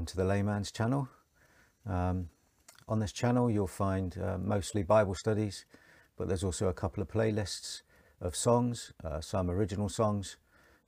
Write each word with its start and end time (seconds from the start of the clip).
Welcome 0.00 0.16
to 0.16 0.16
the 0.16 0.24
Layman's 0.24 0.72
channel. 0.72 1.10
Um, 1.86 2.30
on 2.88 3.00
this 3.00 3.12
channel 3.12 3.50
you'll 3.50 3.66
find 3.66 4.16
uh, 4.16 4.38
mostly 4.38 4.82
Bible 4.82 5.14
studies, 5.14 5.66
but 6.16 6.26
there's 6.26 6.42
also 6.42 6.68
a 6.68 6.72
couple 6.72 7.02
of 7.02 7.08
playlists 7.10 7.82
of 8.18 8.34
songs, 8.34 8.94
uh, 9.04 9.20
some 9.20 9.50
original 9.50 9.90
songs, 9.90 10.38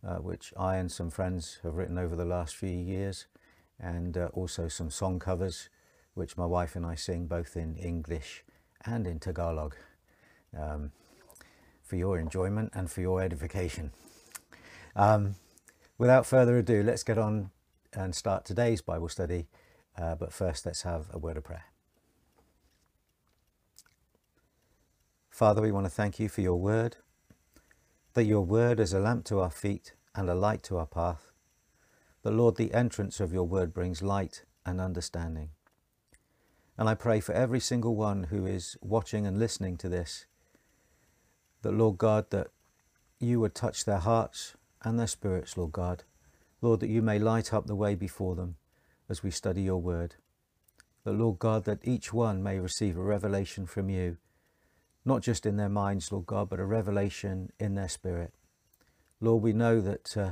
uh, 0.02 0.14
which 0.16 0.54
I 0.56 0.76
and 0.76 0.90
some 0.90 1.10
friends 1.10 1.58
have 1.62 1.74
written 1.74 1.98
over 1.98 2.16
the 2.16 2.24
last 2.24 2.56
few 2.56 2.70
years, 2.70 3.26
and 3.78 4.16
uh, 4.16 4.30
also 4.32 4.66
some 4.66 4.88
song 4.88 5.18
covers, 5.18 5.68
which 6.14 6.38
my 6.38 6.46
wife 6.46 6.74
and 6.74 6.86
I 6.86 6.94
sing 6.94 7.26
both 7.26 7.54
in 7.54 7.76
English 7.76 8.44
and 8.86 9.06
in 9.06 9.18
Tagalog, 9.18 9.76
um, 10.58 10.90
for 11.82 11.96
your 11.96 12.18
enjoyment 12.18 12.72
and 12.74 12.90
for 12.90 13.02
your 13.02 13.20
edification. 13.20 13.92
Um, 14.96 15.34
without 15.98 16.24
further 16.24 16.56
ado, 16.56 16.82
let's 16.82 17.02
get 17.02 17.18
on 17.18 17.50
and 17.94 18.14
start 18.14 18.44
today's 18.44 18.80
Bible 18.80 19.08
study. 19.08 19.46
Uh, 19.96 20.14
but 20.14 20.32
first, 20.32 20.64
let's 20.66 20.82
have 20.82 21.06
a 21.12 21.18
word 21.18 21.36
of 21.36 21.44
prayer. 21.44 21.64
Father, 25.30 25.62
we 25.62 25.72
want 25.72 25.86
to 25.86 25.90
thank 25.90 26.18
you 26.20 26.28
for 26.28 26.42
your 26.42 26.60
word, 26.60 26.96
that 28.14 28.24
your 28.24 28.42
word 28.42 28.78
is 28.78 28.92
a 28.92 29.00
lamp 29.00 29.24
to 29.24 29.40
our 29.40 29.50
feet 29.50 29.94
and 30.14 30.28
a 30.28 30.34
light 30.34 30.62
to 30.64 30.76
our 30.76 30.86
path. 30.86 31.32
That, 32.22 32.32
Lord, 32.32 32.56
the 32.56 32.74
entrance 32.74 33.18
of 33.18 33.32
your 33.32 33.44
word 33.44 33.72
brings 33.72 34.02
light 34.02 34.44
and 34.64 34.80
understanding. 34.80 35.50
And 36.78 36.88
I 36.88 36.94
pray 36.94 37.20
for 37.20 37.32
every 37.32 37.60
single 37.60 37.96
one 37.96 38.24
who 38.24 38.46
is 38.46 38.76
watching 38.80 39.26
and 39.26 39.38
listening 39.38 39.76
to 39.78 39.88
this, 39.88 40.26
that, 41.62 41.72
Lord 41.72 41.98
God, 41.98 42.30
that 42.30 42.48
you 43.18 43.40
would 43.40 43.54
touch 43.54 43.84
their 43.84 43.98
hearts 43.98 44.54
and 44.82 44.98
their 44.98 45.06
spirits, 45.06 45.56
Lord 45.56 45.72
God. 45.72 46.04
Lord, 46.62 46.80
that 46.80 46.88
you 46.88 47.02
may 47.02 47.18
light 47.18 47.52
up 47.52 47.66
the 47.66 47.74
way 47.74 47.94
before 47.94 48.34
them 48.34 48.56
as 49.08 49.22
we 49.22 49.30
study 49.30 49.62
your 49.62 49.82
word. 49.82 50.14
That, 51.04 51.12
Lord 51.12 51.38
God, 51.38 51.64
that 51.64 51.80
each 51.82 52.12
one 52.12 52.42
may 52.42 52.58
receive 52.58 52.96
a 52.96 53.02
revelation 53.02 53.66
from 53.66 53.90
you, 53.90 54.16
not 55.04 55.20
just 55.20 55.44
in 55.44 55.56
their 55.56 55.68
minds, 55.68 56.12
Lord 56.12 56.26
God, 56.26 56.48
but 56.48 56.60
a 56.60 56.64
revelation 56.64 57.50
in 57.58 57.74
their 57.74 57.88
spirit. 57.88 58.32
Lord, 59.20 59.42
we 59.42 59.52
know 59.52 59.80
that, 59.80 60.16
uh, 60.16 60.30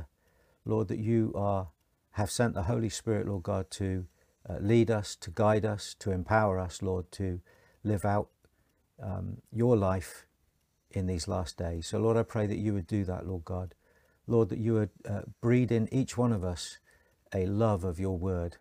Lord, 0.65 0.87
that 0.87 0.99
you 0.99 1.33
are 1.35 1.67
have 2.15 2.31
sent 2.31 2.53
the 2.53 2.63
Holy 2.63 2.89
Spirit, 2.89 3.27
Lord 3.27 3.43
God, 3.43 3.69
to 3.71 4.05
uh, 4.49 4.57
lead 4.59 4.91
us, 4.91 5.15
to 5.17 5.31
guide 5.31 5.65
us, 5.65 5.95
to 5.99 6.11
empower 6.11 6.59
us, 6.59 6.81
Lord, 6.81 7.11
to 7.13 7.39
live 7.83 8.05
out 8.05 8.29
um, 9.01 9.37
your 9.51 9.77
life 9.77 10.25
in 10.91 11.07
these 11.07 11.27
last 11.27 11.57
days. 11.57 11.87
So, 11.87 11.99
Lord, 11.99 12.17
I 12.17 12.23
pray 12.23 12.47
that 12.47 12.57
you 12.57 12.73
would 12.73 12.87
do 12.87 13.03
that, 13.05 13.25
Lord 13.25 13.45
God. 13.45 13.75
Lord, 14.27 14.49
that 14.49 14.59
you 14.59 14.73
would 14.73 14.89
uh, 15.07 15.21
breed 15.41 15.71
in 15.71 15.91
each 15.93 16.17
one 16.17 16.31
of 16.31 16.43
us 16.43 16.77
a 17.33 17.45
love 17.45 17.83
of 17.83 17.99
your 17.99 18.17
word. 18.17 18.57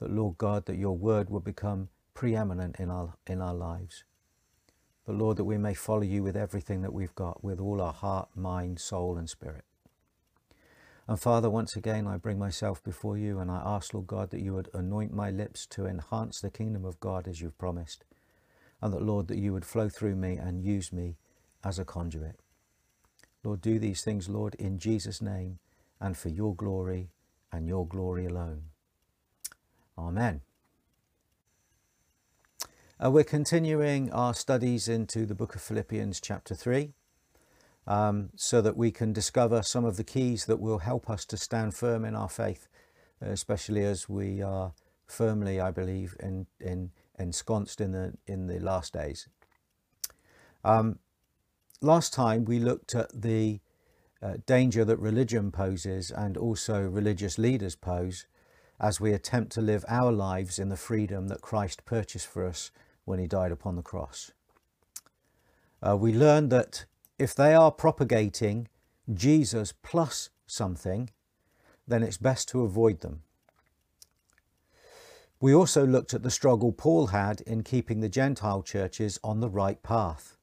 That, 0.00 0.10
Lord 0.10 0.38
God, 0.38 0.66
that 0.66 0.76
your 0.76 0.96
word 0.96 1.30
will 1.30 1.40
become 1.40 1.88
preeminent 2.14 2.76
in 2.78 2.90
our, 2.90 3.14
in 3.26 3.40
our 3.40 3.54
lives. 3.54 4.04
But, 5.06 5.16
Lord, 5.16 5.36
that 5.36 5.44
we 5.44 5.58
may 5.58 5.74
follow 5.74 6.02
you 6.02 6.22
with 6.22 6.36
everything 6.36 6.82
that 6.82 6.92
we've 6.92 7.14
got, 7.14 7.44
with 7.44 7.60
all 7.60 7.80
our 7.80 7.92
heart, 7.92 8.28
mind, 8.34 8.80
soul, 8.80 9.18
and 9.18 9.28
spirit. 9.28 9.64
And 11.06 11.20
Father, 11.20 11.50
once 11.50 11.76
again, 11.76 12.06
I 12.06 12.16
bring 12.16 12.38
myself 12.38 12.82
before 12.82 13.18
you 13.18 13.38
and 13.38 13.50
I 13.50 13.60
ask, 13.64 13.92
Lord 13.92 14.06
God, 14.06 14.30
that 14.30 14.40
you 14.40 14.54
would 14.54 14.70
anoint 14.72 15.12
my 15.12 15.30
lips 15.30 15.66
to 15.66 15.84
enhance 15.84 16.40
the 16.40 16.50
kingdom 16.50 16.86
of 16.86 16.98
God 16.98 17.28
as 17.28 17.42
you've 17.42 17.58
promised. 17.58 18.04
And 18.80 18.92
that, 18.92 19.02
Lord, 19.02 19.28
that 19.28 19.38
you 19.38 19.52
would 19.52 19.66
flow 19.66 19.90
through 19.90 20.16
me 20.16 20.36
and 20.36 20.64
use 20.64 20.92
me 20.92 21.16
as 21.62 21.78
a 21.78 21.84
conduit. 21.84 22.40
Lord, 23.44 23.60
do 23.60 23.78
these 23.78 24.02
things, 24.02 24.28
Lord, 24.28 24.54
in 24.54 24.78
Jesus' 24.78 25.20
name 25.20 25.58
and 26.00 26.16
for 26.16 26.30
your 26.30 26.54
glory 26.54 27.10
and 27.52 27.68
your 27.68 27.86
glory 27.86 28.26
alone. 28.26 28.64
Amen. 29.98 30.40
Uh, 33.04 33.10
we're 33.10 33.22
continuing 33.22 34.10
our 34.12 34.32
studies 34.32 34.88
into 34.88 35.26
the 35.26 35.34
book 35.34 35.54
of 35.54 35.60
Philippians, 35.60 36.20
chapter 36.20 36.54
3, 36.54 36.94
um, 37.86 38.30
so 38.34 38.62
that 38.62 38.76
we 38.76 38.90
can 38.90 39.12
discover 39.12 39.62
some 39.62 39.84
of 39.84 39.96
the 39.96 40.04
keys 40.04 40.46
that 40.46 40.60
will 40.60 40.78
help 40.78 41.10
us 41.10 41.24
to 41.26 41.36
stand 41.36 41.74
firm 41.74 42.04
in 42.04 42.14
our 42.14 42.28
faith, 42.28 42.66
especially 43.20 43.84
as 43.84 44.08
we 44.08 44.40
are 44.40 44.72
firmly, 45.06 45.60
I 45.60 45.70
believe, 45.70 46.16
in, 46.20 46.46
in, 46.60 46.92
ensconced 47.18 47.80
in 47.80 47.92
the, 47.92 48.14
in 48.26 48.46
the 48.46 48.58
last 48.58 48.94
days. 48.94 49.28
Um, 50.64 50.98
last 51.80 52.12
time 52.12 52.44
we 52.44 52.58
looked 52.58 52.94
at 52.94 53.22
the 53.22 53.60
uh, 54.22 54.34
danger 54.46 54.84
that 54.84 54.98
religion 54.98 55.50
poses 55.50 56.10
and 56.10 56.36
also 56.36 56.80
religious 56.80 57.38
leaders 57.38 57.76
pose 57.76 58.26
as 58.80 59.00
we 59.00 59.12
attempt 59.12 59.52
to 59.52 59.60
live 59.60 59.84
our 59.88 60.10
lives 60.10 60.58
in 60.58 60.68
the 60.68 60.76
freedom 60.76 61.28
that 61.28 61.40
Christ 61.40 61.84
purchased 61.84 62.26
for 62.26 62.46
us 62.46 62.70
when 63.04 63.18
he 63.18 63.26
died 63.26 63.52
upon 63.52 63.76
the 63.76 63.82
cross. 63.82 64.32
Uh, 65.82 65.96
we 65.96 66.12
learned 66.12 66.50
that 66.50 66.86
if 67.18 67.34
they 67.34 67.54
are 67.54 67.70
propagating 67.70 68.68
Jesus 69.12 69.72
plus 69.82 70.30
something, 70.46 71.10
then 71.86 72.02
it's 72.02 72.16
best 72.16 72.48
to 72.48 72.62
avoid 72.62 73.00
them. 73.00 73.22
We 75.40 75.54
also 75.54 75.86
looked 75.86 76.14
at 76.14 76.22
the 76.22 76.30
struggle 76.30 76.72
Paul 76.72 77.08
had 77.08 77.42
in 77.42 77.62
keeping 77.62 78.00
the 78.00 78.08
Gentile 78.08 78.62
churches 78.62 79.20
on 79.22 79.40
the 79.40 79.50
right 79.50 79.82
path 79.82 80.33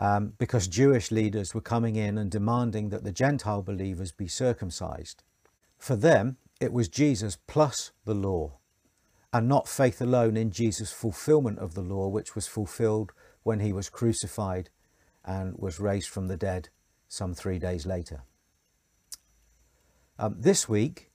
um, 0.00 0.32
because 0.38 0.66
Jewish 0.66 1.10
leaders 1.10 1.54
were 1.54 1.60
coming 1.60 1.94
in 1.94 2.16
and 2.16 2.30
demanding 2.30 2.88
that 2.88 3.04
the 3.04 3.12
Gentile 3.12 3.62
believers 3.62 4.12
be 4.12 4.26
circumcised. 4.26 5.22
For 5.78 5.94
them, 5.94 6.38
it 6.58 6.72
was 6.72 6.88
Jesus 6.88 7.36
plus 7.46 7.92
the 8.06 8.14
law, 8.14 8.56
and 9.32 9.46
not 9.46 9.68
faith 9.68 10.00
alone 10.00 10.38
in 10.38 10.50
Jesus' 10.50 10.90
fulfillment 10.90 11.58
of 11.58 11.74
the 11.74 11.82
law, 11.82 12.08
which 12.08 12.34
was 12.34 12.46
fulfilled 12.46 13.12
when 13.42 13.60
he 13.60 13.72
was 13.72 13.90
crucified 13.90 14.70
and 15.24 15.54
was 15.58 15.78
raised 15.78 16.08
from 16.08 16.28
the 16.28 16.36
dead 16.36 16.70
some 17.06 17.34
three 17.34 17.58
days 17.58 17.84
later. 17.84 18.22
Um, 20.18 20.36
this 20.38 20.68
week, 20.68 21.10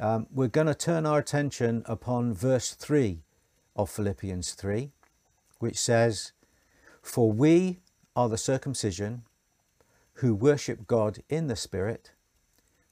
um, 0.00 0.26
we're 0.30 0.48
going 0.48 0.66
to 0.66 0.74
turn 0.74 1.04
our 1.04 1.18
attention 1.18 1.82
upon 1.84 2.32
verse 2.32 2.72
3 2.72 3.22
of 3.76 3.90
Philippians 3.90 4.52
3, 4.52 4.92
which 5.58 5.78
says, 5.78 6.32
For 7.02 7.30
we 7.30 7.80
are 8.20 8.28
the 8.28 8.36
circumcision 8.36 9.22
who 10.16 10.34
worship 10.34 10.86
God 10.86 11.20
in 11.30 11.46
the 11.46 11.56
Spirit, 11.56 12.12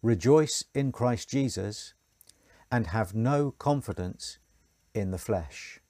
rejoice 0.00 0.64
in 0.72 0.90
Christ 0.90 1.28
Jesus, 1.28 1.92
and 2.72 2.86
have 2.86 3.14
no 3.14 3.50
confidence 3.50 4.38
in 4.94 5.10
the 5.10 5.18
flesh. 5.18 5.80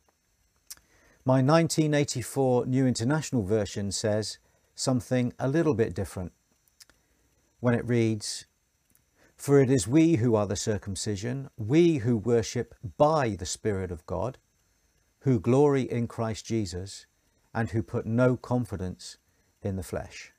My 1.25 1.35
1984 1.35 2.67
New 2.67 2.85
International 2.85 3.45
Version 3.45 3.93
says 3.93 4.39
something 4.75 5.33
a 5.39 5.47
little 5.47 5.75
bit 5.75 5.95
different 5.95 6.33
when 7.61 7.75
it 7.75 7.87
reads, 7.87 8.45
For 9.37 9.61
it 9.61 9.71
is 9.71 9.87
we 9.87 10.17
who 10.17 10.35
are 10.35 10.49
the 10.49 10.57
circumcision, 10.57 11.49
we 11.57 11.99
who 11.99 12.17
worship 12.17 12.75
by 12.97 13.37
the 13.39 13.47
Spirit 13.47 13.93
of 13.93 14.05
God, 14.05 14.37
who 15.21 15.39
glory 15.39 15.83
in 15.83 16.09
Christ 16.09 16.45
Jesus, 16.45 17.07
and 17.55 17.71
who 17.71 17.85
put 17.85 18.05
no 18.05 18.37
confidence 18.37 19.17
in 19.63 19.77
the 19.77 19.83
flesh. 19.83 20.33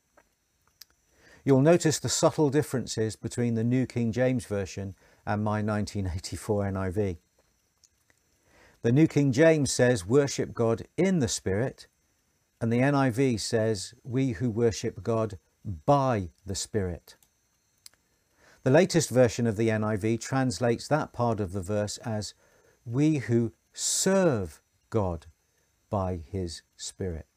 You'll 1.44 1.62
notice 1.62 2.00
the 2.00 2.10
subtle 2.10 2.50
differences 2.50 3.16
between 3.16 3.56
the 3.56 3.64
New 3.64 3.86
King 3.86 4.12
James 4.12 4.46
Version 4.46 4.96
and 5.26 5.44
my 5.44 5.62
1984 5.62 6.66
NIV. 6.66 7.18
The 8.82 8.92
New 8.92 9.08
King 9.08 9.32
James 9.32 9.72
says, 9.72 10.06
worship 10.06 10.54
God 10.54 10.84
in 10.98 11.20
the 11.20 11.28
Spirit, 11.28 11.88
and 12.62 12.72
the 12.72 12.80
NIV 12.80 13.40
says, 13.40 13.94
we 14.04 14.32
who 14.32 14.50
worship 14.50 15.02
God 15.02 15.38
by 15.86 16.30
the 16.46 16.56
Spirit. 16.56 17.16
The 18.64 18.72
latest 18.72 19.10
version 19.10 19.48
of 19.48 19.56
the 19.56 19.70
NIV 19.70 20.20
translates 20.20 20.88
that 20.88 21.14
part 21.14 21.40
of 21.40 21.54
the 21.54 21.62
verse 21.62 21.98
as, 22.00 22.34
we 22.86 23.18
who 23.18 23.54
serve 23.72 24.62
God 24.90 25.28
by 25.90 26.20
his 26.30 26.62
Spirit. 26.76 27.29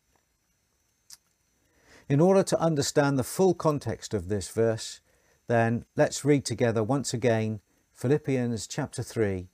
In 2.08 2.20
order 2.20 2.43
to 2.43 2.60
understand 2.60 3.19
the 3.19 3.25
full 3.25 3.54
context 3.54 4.12
of 4.12 4.28
this 4.28 4.49
verse, 4.49 5.00
then 5.46 5.84
let's 5.96 6.25
read 6.25 6.44
together 6.44 6.82
once 6.82 7.14
again 7.14 7.60
Philippians 7.93 8.66
chapter 8.66 9.02
3 9.02 9.49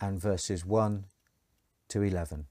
and 0.00 0.20
verses 0.20 0.64
1 0.64 1.04
to 1.88 2.02
11. 2.02 2.46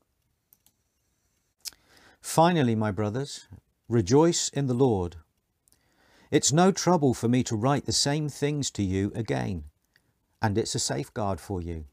Finally, 2.21 2.75
my 2.75 2.91
brothers, 2.91 3.47
rejoice 3.87 4.49
in 4.49 4.67
the 4.67 4.73
Lord. 4.73 5.15
It's 6.29 6.53
no 6.53 6.71
trouble 6.71 7.13
for 7.13 7.27
me 7.27 7.43
to 7.43 7.55
write 7.55 7.85
the 7.85 7.91
same 7.91 8.29
things 8.29 8.69
to 8.71 8.83
you 8.83 9.11
again, 9.15 9.63
and 10.41 10.57
it's 10.57 10.75
a 10.75 10.79
safeguard 10.79 11.39
for 11.39 11.61
you. 11.61 11.85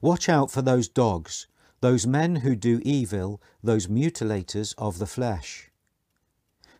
Watch 0.00 0.28
out 0.28 0.50
for 0.50 0.62
those 0.62 0.88
dogs, 0.88 1.48
those 1.80 2.06
men 2.06 2.36
who 2.36 2.54
do 2.54 2.80
evil, 2.84 3.42
those 3.62 3.88
mutilators 3.88 4.74
of 4.78 4.98
the 4.98 5.06
flesh. 5.06 5.70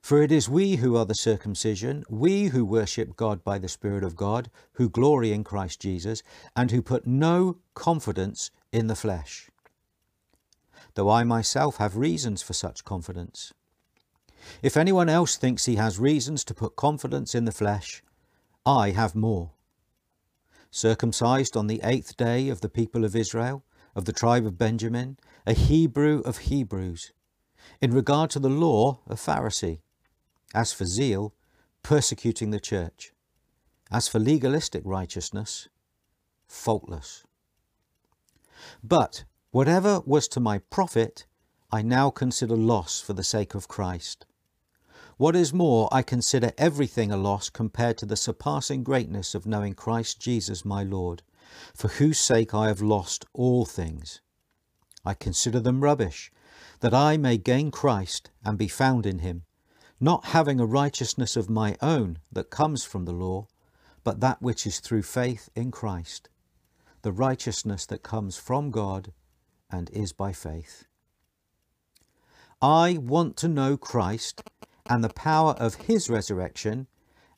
For 0.06 0.23
it 0.23 0.31
is 0.31 0.49
we 0.49 0.76
who 0.76 0.94
are 0.94 1.05
the 1.05 1.17
circumcision, 1.17 2.05
we 2.08 2.44
who 2.44 2.64
worship 2.64 3.17
God 3.17 3.43
by 3.43 3.58
the 3.58 3.69
Spirit 3.69 4.05
of 4.05 4.14
God, 4.14 4.53
who 4.75 4.88
glory 4.88 5.32
in 5.32 5.43
Christ 5.43 5.81
Jesus, 5.81 6.23
and 6.55 6.70
who 6.70 6.81
put 6.81 7.08
no 7.08 7.56
confidence 7.75 8.53
in 8.70 8.87
the 8.87 8.94
flesh. 8.94 9.50
Though 10.94 11.11
I 11.11 11.25
myself 11.25 11.79
have 11.79 11.97
reasons 11.97 12.41
for 12.41 12.53
such 12.53 12.85
confidence. 12.85 13.53
If 14.62 14.76
anyone 14.76 15.08
else 15.08 15.37
thinks 15.37 15.64
he 15.64 15.75
has 15.75 15.99
reasons 15.99 16.44
to 16.44 16.55
put 16.55 16.76
confidence 16.76 17.35
in 17.35 17.44
the 17.44 17.50
flesh, 17.50 18.05
I 18.64 18.91
have 18.91 19.17
more. 19.17 19.55
Circumcised 20.70 21.56
on 21.56 21.67
the 21.67 21.81
eighth 21.82 22.17
day 22.17 22.49
of 22.49 22.61
the 22.61 22.69
people 22.69 23.05
of 23.05 23.17
Israel, 23.17 23.64
of 23.97 24.05
the 24.05 24.12
tribe 24.12 24.47
of 24.47 24.56
Benjamin, 24.56 25.19
a 25.49 25.53
Hebrew 25.53 26.20
of 26.20 26.38
Hebrews. 26.47 27.12
In 27.81 27.93
regard 27.93 28.31
to 28.31 28.38
the 28.38 28.49
law, 28.49 29.00
a 29.08 29.17
Pharisee 29.17 29.81
as 30.56 30.73
for 30.73 30.87
zeal, 30.87 31.35
persecuting 31.82 32.50
the 32.50 32.58
church. 32.58 33.12
As 33.93 34.08
for 34.08 34.19
legalistic 34.19 34.82
righteousness, 34.87 35.69
faultless. 36.49 37.25
But 38.82 39.25
whatever 39.50 40.00
was 40.06 40.26
to 40.29 40.41
my 40.41 40.58
profit, 40.58 41.26
I 41.70 41.82
now 41.82 42.11
consider 42.11 42.56
loss 42.56 43.00
for 43.00 43.12
the 43.12 43.23
sake 43.23 43.55
of 43.55 43.69
Christ. 43.69 44.25
What 45.19 45.37
is 45.37 45.53
more, 45.53 45.88
I 45.93 46.03
consider 46.03 46.53
everything 46.56 47.12
a 47.12 47.17
loss 47.17 47.50
compared 47.50 47.99
to 47.99 48.06
the 48.06 48.17
surpassing 48.17 48.82
greatness 48.82 49.35
of 49.35 49.47
knowing 49.47 49.75
Christ 49.75 50.20
Jesus 50.20 50.64
my 50.64 50.82
Lord, 50.82 51.23
for 51.75 51.88
whose 51.88 52.19
sake 52.19 52.55
I 52.55 52.69
have 52.69 52.81
lost 52.81 53.26
all 53.32 53.67
things. 53.67 54.20
I 55.05 55.14
consider 55.14 55.61
them 55.61 55.82
rubbish, 55.82 56.32
that 56.81 56.94
I 56.94 57.17
may 57.17 57.37
gain 57.37 57.70
Christ 57.70 58.31
and 58.44 58.58
be 58.58 58.69
found 58.69 59.06
in 59.06 59.20
him 59.20 59.45
not 60.00 60.26
having 60.26 60.60
a 60.60 60.66
righteousness 60.66 61.37
of 61.37 61.48
my 61.48 61.76
own 61.81 62.19
that 62.31 62.50
comes 62.50 62.84
from 62.84 63.04
the 63.04 63.12
law, 63.12 63.46
but 64.04 64.20
that 64.20 64.43
which 64.43 64.66
is 64.66 64.78
through 64.78 65.02
faith 65.02 65.48
in 65.54 65.70
Christ, 65.70 66.28
the 67.02 67.12
righteousness 67.12 67.87
that 67.87 68.02
comes 68.02 68.37
from 68.37 68.70
God 68.70 69.12
and 69.70 69.90
is 69.90 70.12
by 70.12 70.32
faith. 70.32 70.84
I 72.60 72.98
want 73.00 73.37
to 73.38 73.48
know 73.48 73.76
Christ 73.76 74.43
and 74.88 75.02
the 75.02 75.08
power 75.08 75.52
of 75.52 75.75
his 75.75 76.08
resurrection 76.08 76.87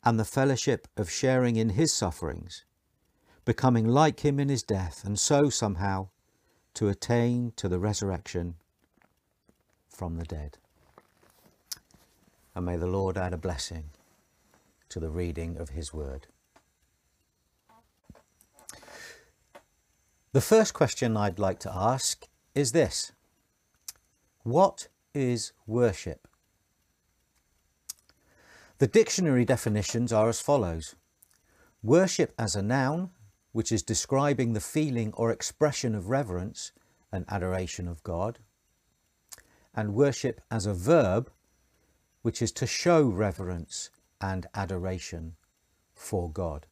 and 0.03 0.19
the 0.19 0.25
fellowship 0.25 0.87
of 0.95 1.09
sharing 1.09 1.55
in 1.55 1.69
his 1.69 1.93
sufferings, 1.93 2.65
becoming 3.45 3.87
like 3.87 4.21
him 4.21 4.39
in 4.39 4.49
his 4.49 4.63
death, 4.63 5.03
and 5.03 5.19
so 5.19 5.49
somehow 5.49 6.09
to 6.75 6.87
attain 6.87 7.51
to 7.55 7.67
the 7.67 7.79
resurrection 7.79 8.55
from 9.89 10.17
the 10.17 10.25
dead 10.25 10.57
and 12.55 12.65
may 12.65 12.75
the 12.77 12.87
Lord 12.87 13.17
add 13.17 13.33
a 13.33 13.37
blessing 13.37 13.91
to 14.89 14.99
the 14.99 15.09
reading 15.09 15.57
of 15.57 15.69
his 15.69 15.93
word. 15.93 16.27
The 20.31 20.41
first 20.41 20.73
question 20.73 21.17
I'd 21.17 21.39
like 21.39 21.59
to 21.61 21.73
ask 21.73 22.27
is 22.53 22.71
this 22.71 23.11
What 24.43 24.87
is 25.13 25.53
worship? 25.65 26.27
The 28.77 28.87
dictionary 28.87 29.43
definitions 29.43 30.13
are 30.13 30.29
as 30.29 30.39
follows 30.39 30.95
Worship 31.81 32.33
as 32.37 32.55
a 32.55 32.61
noun, 32.61 33.11
which 33.53 33.71
is 33.71 33.81
describing 33.81 34.53
the 34.53 34.61
feeling 34.61 35.13
or 35.13 35.31
expression 35.31 35.95
of 35.95 36.09
reverence 36.09 36.73
and 37.11 37.25
adoration 37.27 37.87
of 37.87 38.03
God, 38.03 38.39
and 39.73 39.95
worship 39.95 40.41
as 40.51 40.65
a 40.65 40.73
verb, 40.73 41.31
which 42.21 42.41
is 42.41 42.51
to 42.51 42.67
show 42.67 43.03
reverence 43.03 43.89
and 44.21 44.47
adoration 44.53 45.35
for 45.93 46.29
God. 46.31 46.67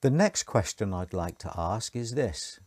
The 0.00 0.10
next 0.10 0.42
question 0.42 0.92
I'd 0.92 1.14
like 1.14 1.38
to 1.38 1.52
ask 1.56 1.96
is 1.96 2.14
this 2.14 2.60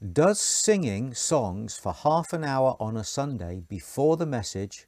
Does 0.00 0.40
singing 0.40 1.12
songs 1.12 1.76
for 1.76 1.92
half 1.92 2.32
an 2.32 2.44
hour 2.44 2.76
on 2.78 2.96
a 2.96 3.04
Sunday 3.04 3.62
before 3.68 4.16
the 4.16 4.26
message 4.26 4.86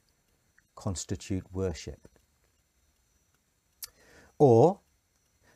constitute 0.75 1.45
worship? 1.51 2.07
Or 4.39 4.79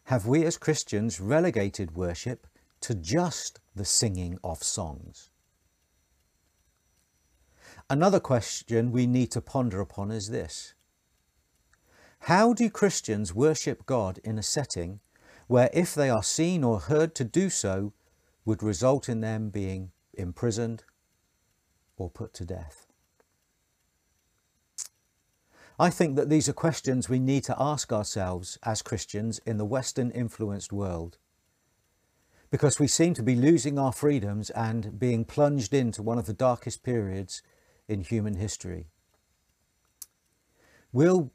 have 0.05 0.27
we 0.27 0.45
as 0.45 0.57
Christians 0.57 1.19
relegated 1.19 1.95
worship 1.95 2.47
to 2.81 2.93
just 2.93 3.59
the 3.75 3.85
singing 3.85 4.37
of 4.43 4.63
songs? 4.63 5.29
Another 7.89 8.19
question 8.19 8.91
we 8.91 9.07
need 9.07 9.31
to 9.31 9.41
ponder 9.41 9.79
upon 9.79 10.11
is 10.11 10.29
this 10.29 10.73
How 12.21 12.53
do 12.53 12.69
Christians 12.69 13.33
worship 13.33 13.85
God 13.85 14.19
in 14.23 14.37
a 14.37 14.43
setting 14.43 14.99
where, 15.47 15.69
if 15.71 15.95
they 15.95 16.09
are 16.09 16.23
seen 16.23 16.65
or 16.65 16.79
heard 16.79 17.15
to 17.15 17.23
do 17.23 17.49
so, 17.49 17.93
would 18.43 18.61
result 18.61 19.07
in 19.07 19.21
them 19.21 19.49
being 19.49 19.91
imprisoned 20.13 20.83
or 21.95 22.09
put 22.09 22.33
to 22.33 22.45
death? 22.45 22.87
I 25.79 25.89
think 25.89 26.17
that 26.17 26.29
these 26.29 26.49
are 26.49 26.53
questions 26.53 27.07
we 27.07 27.19
need 27.19 27.43
to 27.45 27.55
ask 27.57 27.93
ourselves 27.93 28.57
as 28.63 28.81
Christians 28.81 29.39
in 29.45 29.57
the 29.57 29.65
Western 29.65 30.11
influenced 30.11 30.73
world 30.73 31.19
because 32.49 32.79
we 32.79 32.87
seem 32.87 33.13
to 33.13 33.23
be 33.23 33.35
losing 33.35 33.77
our 33.77 33.91
freedoms 33.91 34.49
and 34.51 34.97
being 34.97 35.25
plunged 35.25 35.73
into 35.73 36.01
one 36.01 36.17
of 36.17 36.25
the 36.25 36.33
darkest 36.33 36.81
periods 36.83 37.41
in 37.87 38.01
human 38.01 38.35
history. 38.35 38.87
Will, 40.91 41.31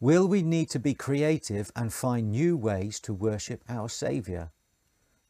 will 0.00 0.26
we 0.26 0.42
need 0.42 0.70
to 0.70 0.78
be 0.78 0.94
creative 0.94 1.70
and 1.74 1.92
find 1.92 2.30
new 2.30 2.56
ways 2.56 3.00
to 3.00 3.12
worship 3.12 3.62
our 3.68 3.88
Saviour? 3.88 4.50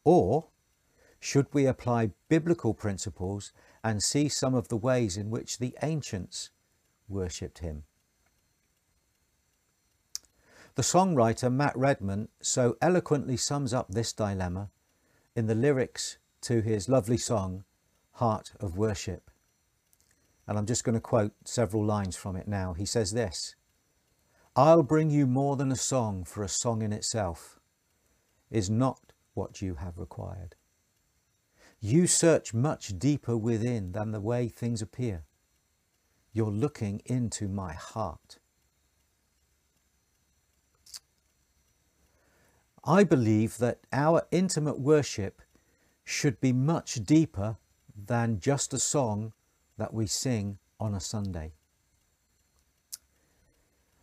Or 0.03 0.47
should 1.19 1.47
we 1.53 1.65
apply 1.65 2.11
biblical 2.29 2.73
principles 2.73 3.51
and 3.83 4.01
see 4.01 4.29
some 4.29 4.55
of 4.55 4.67
the 4.69 4.77
ways 4.77 5.17
in 5.17 5.29
which 5.29 5.57
the 5.57 5.75
ancients 5.81 6.49
worshipped 7.07 7.59
him? 7.59 7.83
The 10.75 10.81
songwriter 10.83 11.51
Matt 11.51 11.75
Redman 11.75 12.29
so 12.41 12.77
eloquently 12.81 13.35
sums 13.35 13.73
up 13.73 13.89
this 13.89 14.13
dilemma 14.13 14.69
in 15.35 15.47
the 15.47 15.55
lyrics 15.55 16.17
to 16.41 16.61
his 16.61 16.87
lovely 16.87 17.17
song, 17.17 17.65
Heart 18.13 18.53
of 18.59 18.77
Worship. 18.77 19.29
And 20.49 20.57
I'm 20.57 20.65
just 20.65 20.83
going 20.83 20.95
to 20.95 20.99
quote 20.99 21.33
several 21.45 21.85
lines 21.85 22.15
from 22.15 22.35
it 22.35 22.47
now. 22.47 22.73
He 22.73 22.83
says 22.83 23.11
this 23.11 23.55
I'll 24.55 24.81
bring 24.81 25.11
you 25.11 25.27
more 25.27 25.55
than 25.55 25.71
a 25.71 25.75
song, 25.75 26.23
for 26.23 26.41
a 26.41 26.49
song 26.49 26.81
in 26.81 26.91
itself 26.91 27.59
is 28.49 28.67
not 28.67 29.13
what 29.35 29.61
you 29.61 29.75
have 29.75 29.99
required. 29.99 30.55
You 31.79 32.07
search 32.07 32.51
much 32.51 32.97
deeper 32.97 33.37
within 33.37 33.91
than 33.91 34.11
the 34.11 34.19
way 34.19 34.47
things 34.47 34.81
appear. 34.81 35.23
You're 36.33 36.49
looking 36.49 37.03
into 37.05 37.47
my 37.47 37.73
heart. 37.73 38.39
I 42.83 43.03
believe 43.03 43.59
that 43.59 43.81
our 43.93 44.25
intimate 44.31 44.79
worship 44.79 45.43
should 46.03 46.41
be 46.41 46.53
much 46.53 47.03
deeper 47.05 47.57
than 47.95 48.39
just 48.39 48.73
a 48.73 48.79
song 48.79 49.33
that 49.79 49.93
we 49.93 50.05
sing 50.05 50.59
on 50.79 50.93
a 50.93 50.99
Sunday. 50.99 51.53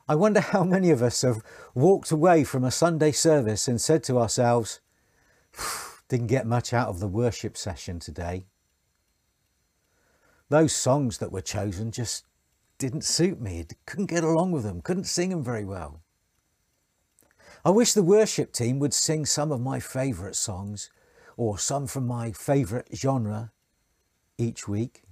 I 0.09 0.15
wonder 0.15 0.41
how 0.41 0.65
many 0.65 0.91
of 0.91 1.03
us 1.03 1.23
have 1.23 1.43
walked 1.75 2.11
away 2.11 2.45
from 2.45 2.65
a 2.65 2.71
Sunday 2.71 3.13
service 3.13 3.69
and 3.69 3.81
said 3.81 4.03
to 4.05 4.19
ourselves, 4.19 4.81
didn't 6.09 6.29
get 6.29 6.47
much 6.47 6.73
out 6.73 6.89
of 6.89 7.01
the 7.01 7.09
worship 7.09 7.57
session 7.57 7.99
today. 7.99 8.47
Those 10.49 10.73
songs 10.73 11.19
that 11.19 11.33
were 11.33 11.41
chosen 11.41 11.91
just 11.91 12.25
didn't 12.79 13.05
suit 13.05 13.41
me, 13.41 13.67
couldn't 13.85 14.07
get 14.07 14.23
along 14.23 14.53
with 14.53 14.63
them, 14.63 14.81
couldn't 14.81 15.05
sing 15.05 15.31
them 15.31 15.43
very 15.43 15.65
well. 15.65 16.03
I 17.65 17.71
wish 17.71 17.95
the 17.95 18.03
worship 18.03 18.53
team 18.53 18.79
would 18.79 18.95
sing 18.95 19.27
some 19.27 19.51
of 19.51 19.61
my 19.61 19.81
favourite 19.81 20.37
songs 20.37 20.91
or 21.37 21.59
some 21.59 21.89
from 21.89 22.07
my 22.07 22.31
favourite 22.31 22.87
genre 22.95 23.51
each 24.39 24.69
week. 24.69 25.06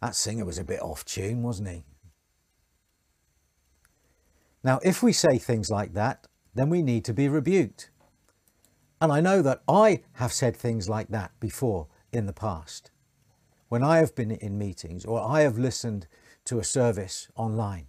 That 0.00 0.16
singer 0.16 0.44
was 0.44 0.58
a 0.58 0.64
bit 0.64 0.82
off 0.82 1.04
tune, 1.04 1.42
wasn't 1.42 1.68
he? 1.68 1.84
Now, 4.64 4.80
if 4.82 5.02
we 5.02 5.12
say 5.12 5.38
things 5.38 5.70
like 5.70 5.92
that, 5.94 6.26
then 6.54 6.68
we 6.68 6.82
need 6.82 7.04
to 7.04 7.14
be 7.14 7.28
rebuked. 7.28 7.90
And 9.00 9.12
I 9.12 9.20
know 9.20 9.42
that 9.42 9.62
I 9.68 10.02
have 10.14 10.32
said 10.32 10.56
things 10.56 10.88
like 10.88 11.08
that 11.08 11.32
before 11.40 11.88
in 12.12 12.26
the 12.26 12.32
past, 12.32 12.90
when 13.68 13.82
I 13.82 13.98
have 13.98 14.14
been 14.14 14.30
in 14.30 14.58
meetings 14.58 15.04
or 15.04 15.20
I 15.20 15.40
have 15.40 15.58
listened 15.58 16.06
to 16.44 16.58
a 16.58 16.64
service 16.64 17.28
online. 17.36 17.86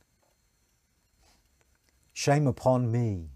Shame 2.14 2.48
upon 2.48 2.92
me. 2.92 3.30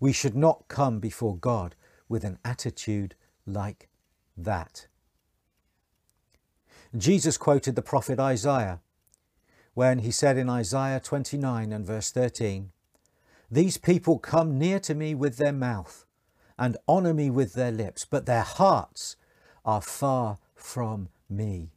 We 0.00 0.12
should 0.12 0.36
not 0.36 0.68
come 0.68 1.00
before 1.00 1.36
God 1.36 1.74
with 2.08 2.24
an 2.24 2.38
attitude 2.44 3.14
like 3.46 3.88
that. 4.36 4.87
Jesus 6.96 7.36
quoted 7.36 7.76
the 7.76 7.82
prophet 7.82 8.18
Isaiah 8.18 8.80
when 9.74 10.00
he 10.00 10.10
said 10.10 10.38
in 10.38 10.48
Isaiah 10.48 11.00
29 11.00 11.70
and 11.70 11.86
verse 11.86 12.10
13, 12.10 12.70
These 13.50 13.76
people 13.76 14.18
come 14.18 14.58
near 14.58 14.80
to 14.80 14.94
me 14.94 15.14
with 15.14 15.36
their 15.36 15.52
mouth 15.52 16.06
and 16.58 16.76
honour 16.88 17.14
me 17.14 17.30
with 17.30 17.52
their 17.52 17.70
lips, 17.70 18.04
but 18.04 18.26
their 18.26 18.42
hearts 18.42 19.16
are 19.64 19.82
far 19.82 20.38
from 20.54 21.10
me. 21.28 21.70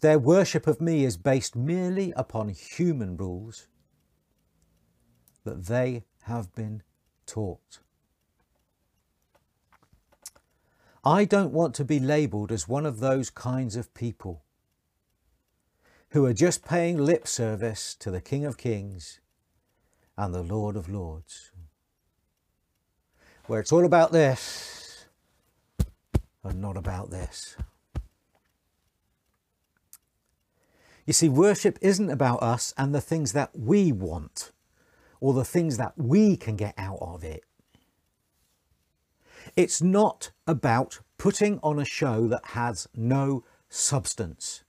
Their 0.00 0.18
worship 0.18 0.66
of 0.66 0.80
me 0.80 1.04
is 1.04 1.16
based 1.16 1.56
merely 1.56 2.12
upon 2.14 2.50
human 2.50 3.16
rules 3.16 3.66
that 5.44 5.64
they 5.64 6.04
have 6.22 6.54
been 6.54 6.82
taught. 7.26 7.80
I 11.08 11.24
don't 11.24 11.54
want 11.54 11.74
to 11.76 11.86
be 11.86 11.98
labelled 11.98 12.52
as 12.52 12.68
one 12.68 12.84
of 12.84 13.00
those 13.00 13.30
kinds 13.30 13.76
of 13.76 13.94
people 13.94 14.42
who 16.10 16.26
are 16.26 16.34
just 16.34 16.66
paying 16.66 16.98
lip 16.98 17.26
service 17.26 17.94
to 18.00 18.10
the 18.10 18.20
King 18.20 18.44
of 18.44 18.58
Kings 18.58 19.18
and 20.18 20.34
the 20.34 20.42
Lord 20.42 20.76
of 20.76 20.86
Lords, 20.86 21.50
where 23.46 23.58
it's 23.58 23.72
all 23.72 23.86
about 23.86 24.12
this 24.12 25.06
and 26.44 26.60
not 26.60 26.76
about 26.76 27.10
this. 27.10 27.56
You 31.06 31.14
see, 31.14 31.30
worship 31.30 31.78
isn't 31.80 32.10
about 32.10 32.42
us 32.42 32.74
and 32.76 32.94
the 32.94 33.00
things 33.00 33.32
that 33.32 33.58
we 33.58 33.92
want 33.92 34.52
or 35.20 35.32
the 35.32 35.42
things 35.42 35.78
that 35.78 35.94
we 35.96 36.36
can 36.36 36.56
get 36.56 36.74
out 36.76 36.98
of 37.00 37.24
it. 37.24 37.44
It's 39.58 39.82
not 39.82 40.30
about 40.46 41.00
putting 41.16 41.58
on 41.64 41.80
a 41.80 41.84
show 41.84 42.28
that 42.28 42.44
has 42.50 42.86
no 42.94 43.42
substance 43.68 44.62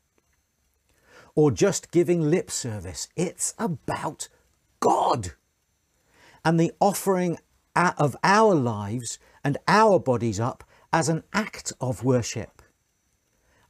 or 1.36 1.52
just 1.52 1.92
giving 1.92 2.32
lip 2.32 2.50
service. 2.50 3.08
It's 3.16 3.54
about 3.60 4.30
God 4.80 5.34
and 6.44 6.60
the 6.60 6.72
offering 6.80 7.38
of 7.76 8.16
our 8.24 8.56
lives 8.56 9.20
and 9.44 9.60
our 9.68 10.00
bodies 10.00 10.40
up 10.40 10.64
as 10.92 11.08
an 11.08 11.24
act 11.34 11.72
of 11.80 12.04
worship 12.04 12.64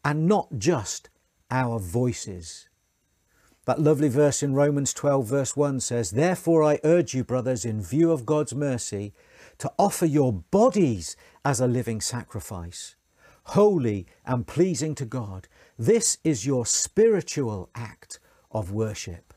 and 0.05 0.25
not 0.25 0.57
just 0.57 1.09
our 1.51 1.79
voices. 1.79 2.69
That 3.65 3.81
lovely 3.81 4.07
verse 4.07 4.41
in 4.41 4.53
Romans 4.53 4.93
12, 4.93 5.25
verse 5.27 5.57
1 5.57 5.81
says, 5.81 6.11
Therefore 6.11 6.63
I 6.63 6.79
urge 6.85 7.13
you, 7.13 7.25
brothers, 7.25 7.65
in 7.65 7.81
view 7.81 8.09
of 8.09 8.25
God's 8.25 8.55
mercy, 8.55 9.13
to 9.59 9.71
offer 9.77 10.05
your 10.05 10.33
bodies 10.33 11.15
as 11.45 11.59
a 11.59 11.67
living 11.67 12.01
sacrifice, 12.01 12.95
holy 13.43 14.07
and 14.25 14.47
pleasing 14.47 14.95
to 14.95 15.05
God. 15.05 15.47
This 15.77 16.17
is 16.23 16.45
your 16.45 16.65
spiritual 16.65 17.69
act 17.75 18.19
of 18.51 18.71
worship. 18.71 19.33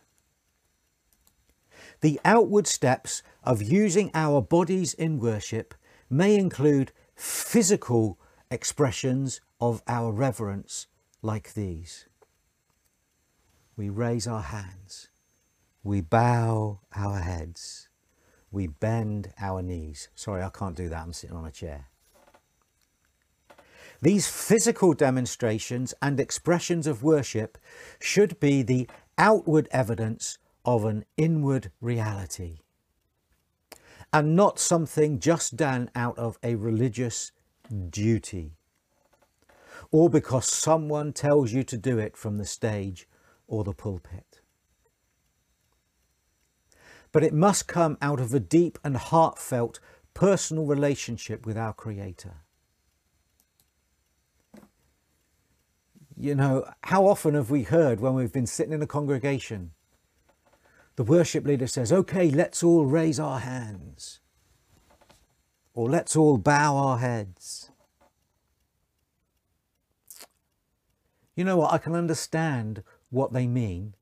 The 2.00 2.20
outward 2.24 2.66
steps 2.66 3.22
of 3.44 3.62
using 3.62 4.10
our 4.14 4.40
bodies 4.40 4.94
in 4.94 5.18
worship 5.20 5.74
may 6.08 6.36
include 6.36 6.92
physical 7.14 8.18
expressions 8.50 9.40
of 9.60 9.82
our 9.86 10.12
reverence 10.12 10.86
like 11.22 11.54
these. 11.54 12.06
We 13.76 13.88
raise 13.88 14.26
our 14.26 14.42
hands, 14.42 15.08
we 15.82 16.00
bow 16.00 16.80
our 16.94 17.20
heads, 17.20 17.88
we 18.52 18.68
bend 18.68 19.32
our 19.40 19.62
knees. 19.62 20.08
Sorry, 20.14 20.42
I 20.42 20.50
can't 20.50 20.76
do 20.76 20.88
that, 20.88 21.02
I'm 21.02 21.12
sitting 21.12 21.36
on 21.36 21.46
a 21.46 21.50
chair. 21.50 21.88
These 24.00 24.28
physical 24.28 24.94
demonstrations 24.94 25.94
and 26.02 26.20
expressions 26.20 26.86
of 26.86 27.02
worship 27.02 27.56
should 28.00 28.38
be 28.40 28.62
the 28.62 28.88
outward 29.16 29.68
evidence 29.70 30.38
of 30.64 30.84
an 30.84 31.04
inward 31.16 31.70
reality 31.80 32.58
and 34.12 34.36
not 34.36 34.58
something 34.58 35.18
just 35.18 35.56
done 35.56 35.88
out 35.94 36.18
of 36.18 36.38
a 36.42 36.56
religious 36.56 37.32
duty 37.90 38.56
or 39.90 40.10
because 40.10 40.48
someone 40.48 41.12
tells 41.12 41.52
you 41.52 41.62
to 41.62 41.76
do 41.76 41.98
it 41.98 42.16
from 42.16 42.38
the 42.38 42.46
stage 42.46 43.06
or 43.46 43.64
the 43.64 43.72
pulpit. 43.72 44.31
But 47.12 47.22
it 47.22 47.34
must 47.34 47.68
come 47.68 47.98
out 48.00 48.20
of 48.20 48.32
a 48.32 48.40
deep 48.40 48.78
and 48.82 48.96
heartfelt 48.96 49.78
personal 50.14 50.64
relationship 50.64 51.46
with 51.46 51.56
our 51.56 51.72
Creator. 51.72 52.36
You 56.16 56.34
know, 56.34 56.64
how 56.84 57.06
often 57.06 57.34
have 57.34 57.50
we 57.50 57.64
heard 57.64 58.00
when 58.00 58.14
we've 58.14 58.32
been 58.32 58.46
sitting 58.46 58.72
in 58.72 58.82
a 58.82 58.86
congregation, 58.86 59.72
the 60.96 61.02
worship 61.04 61.44
leader 61.44 61.66
says, 61.66 61.92
okay, 61.92 62.30
let's 62.30 62.62
all 62.62 62.84
raise 62.84 63.18
our 63.18 63.40
hands, 63.40 64.20
or 65.74 65.88
let's 65.88 66.14
all 66.14 66.38
bow 66.38 66.76
our 66.76 66.98
heads. 66.98 67.70
You 71.34 71.44
know 71.44 71.56
what? 71.56 71.72
I 71.72 71.78
can 71.78 71.94
understand 71.94 72.82
what 73.10 73.32
they 73.32 73.46
mean. 73.46 73.94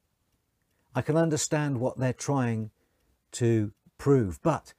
I 0.95 1.03
can 1.03 1.17
understand 1.17 1.79
what 1.79 1.99
they're 1.99 2.13
trying 2.13 2.71
to 3.33 3.73
prove. 3.99 4.41
But 4.43 4.75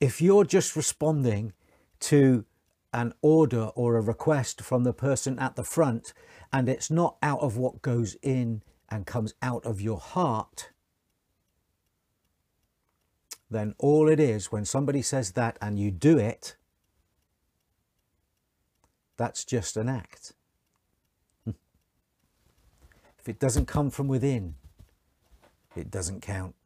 if 0.00 0.20
you're 0.20 0.44
just 0.44 0.74
responding 0.74 1.52
to 2.00 2.44
an 2.92 3.12
order 3.22 3.70
or 3.74 3.96
a 3.96 4.02
request 4.02 4.60
from 4.60 4.84
the 4.84 4.92
person 4.92 5.38
at 5.38 5.56
the 5.56 5.64
front 5.64 6.12
and 6.52 6.68
it's 6.68 6.90
not 6.90 7.16
out 7.22 7.40
of 7.40 7.56
what 7.56 7.82
goes 7.82 8.16
in 8.22 8.62
and 8.90 9.06
comes 9.06 9.34
out 9.40 9.64
of 9.64 9.80
your 9.80 9.98
heart, 9.98 10.70
then 13.50 13.74
all 13.78 14.08
it 14.08 14.20
is 14.20 14.50
when 14.50 14.64
somebody 14.64 15.02
says 15.02 15.32
that 15.32 15.56
and 15.60 15.78
you 15.78 15.90
do 15.90 16.18
it, 16.18 16.56
that's 19.16 19.44
just 19.44 19.76
an 19.76 19.88
act. 19.88 20.32
If 23.18 23.28
it 23.28 23.38
doesn't 23.38 23.66
come 23.66 23.90
from 23.90 24.08
within, 24.08 24.56
it 25.76 25.92
doesn't 25.92 26.22
count. 26.22 26.56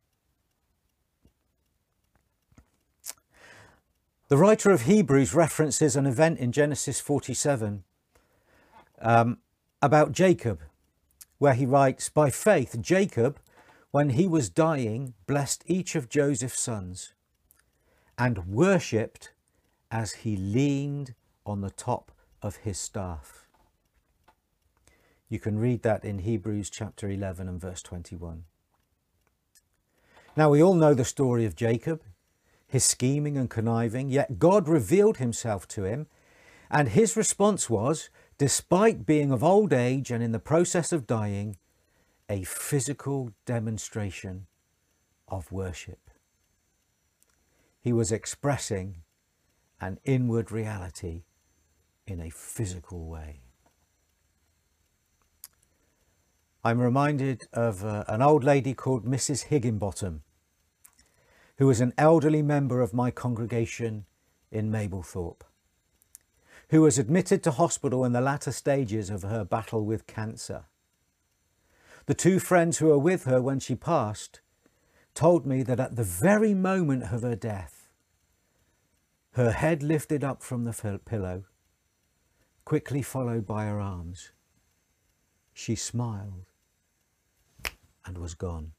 The 4.28 4.36
writer 4.36 4.72
of 4.72 4.82
Hebrews 4.82 5.34
references 5.34 5.94
an 5.94 6.04
event 6.04 6.40
in 6.40 6.50
Genesis 6.50 6.98
47 6.98 7.84
um, 9.00 9.38
about 9.80 10.10
Jacob, 10.10 10.62
where 11.38 11.54
he 11.54 11.64
writes, 11.64 12.08
By 12.08 12.30
faith, 12.30 12.76
Jacob, 12.80 13.38
when 13.92 14.10
he 14.10 14.26
was 14.26 14.50
dying, 14.50 15.14
blessed 15.28 15.62
each 15.66 15.94
of 15.94 16.08
Joseph's 16.08 16.60
sons 16.60 17.12
and 18.18 18.48
worshipped 18.48 19.30
as 19.92 20.12
he 20.14 20.36
leaned 20.36 21.14
on 21.44 21.60
the 21.60 21.70
top 21.70 22.10
of 22.42 22.56
his 22.56 22.78
staff. 22.78 23.46
You 25.28 25.38
can 25.38 25.56
read 25.56 25.82
that 25.82 26.04
in 26.04 26.18
Hebrews 26.18 26.68
chapter 26.68 27.08
11 27.08 27.46
and 27.48 27.60
verse 27.60 27.80
21. 27.80 28.42
Now, 30.36 30.50
we 30.50 30.60
all 30.60 30.74
know 30.74 30.94
the 30.94 31.04
story 31.04 31.44
of 31.44 31.54
Jacob, 31.54 32.02
his 32.66 32.84
scheming 32.84 33.36
and 33.36 33.48
conniving, 33.48 34.08
yet 34.08 34.38
God 34.38 34.68
revealed 34.68 35.18
himself 35.18 35.68
to 35.68 35.84
him, 35.84 36.06
and 36.70 36.88
his 36.88 37.16
response 37.16 37.70
was, 37.70 38.10
despite 38.38 39.06
being 39.06 39.30
of 39.30 39.44
old 39.44 39.72
age 39.72 40.10
and 40.10 40.22
in 40.22 40.32
the 40.32 40.38
process 40.38 40.92
of 40.92 41.06
dying, 41.06 41.56
a 42.28 42.42
physical 42.44 43.30
demonstration 43.44 44.46
of 45.28 45.52
worship. 45.52 46.10
He 47.80 47.92
was 47.92 48.10
expressing 48.10 48.96
an 49.80 49.98
inward 50.04 50.50
reality 50.50 51.22
in 52.06 52.20
a 52.20 52.30
physical 52.30 53.06
way. 53.06 53.40
I'm 56.64 56.80
reminded 56.80 57.46
of 57.52 57.84
uh, 57.84 58.02
an 58.08 58.22
old 58.22 58.42
lady 58.42 58.74
called 58.74 59.04
Mrs. 59.04 59.44
Higginbottom, 59.44 60.22
who 61.58 61.66
was 61.66 61.80
an 61.80 61.92
elderly 61.96 62.42
member 62.42 62.80
of 62.80 62.92
my 62.92 63.10
congregation 63.10 64.04
in 64.50 64.70
Mablethorpe, 64.70 65.44
who 66.70 66.82
was 66.82 66.98
admitted 66.98 67.42
to 67.42 67.50
hospital 67.52 68.04
in 68.04 68.12
the 68.12 68.20
latter 68.20 68.52
stages 68.52 69.10
of 69.10 69.22
her 69.22 69.44
battle 69.44 69.84
with 69.84 70.06
cancer. 70.06 70.64
The 72.06 72.14
two 72.14 72.38
friends 72.38 72.78
who 72.78 72.86
were 72.86 72.98
with 72.98 73.24
her 73.24 73.40
when 73.40 73.58
she 73.58 73.74
passed 73.74 74.40
told 75.14 75.46
me 75.46 75.62
that 75.62 75.80
at 75.80 75.96
the 75.96 76.04
very 76.04 76.54
moment 76.54 77.04
of 77.12 77.22
her 77.22 77.34
death, 77.34 77.88
her 79.32 79.50
head 79.50 79.82
lifted 79.82 80.22
up 80.22 80.42
from 80.42 80.64
the 80.64 81.00
pillow, 81.04 81.44
quickly 82.64 83.02
followed 83.02 83.46
by 83.46 83.64
her 83.64 83.80
arms. 83.80 84.32
She 85.52 85.74
smiled 85.74 86.46
and 88.04 88.18
was 88.18 88.34
gone 88.34 88.72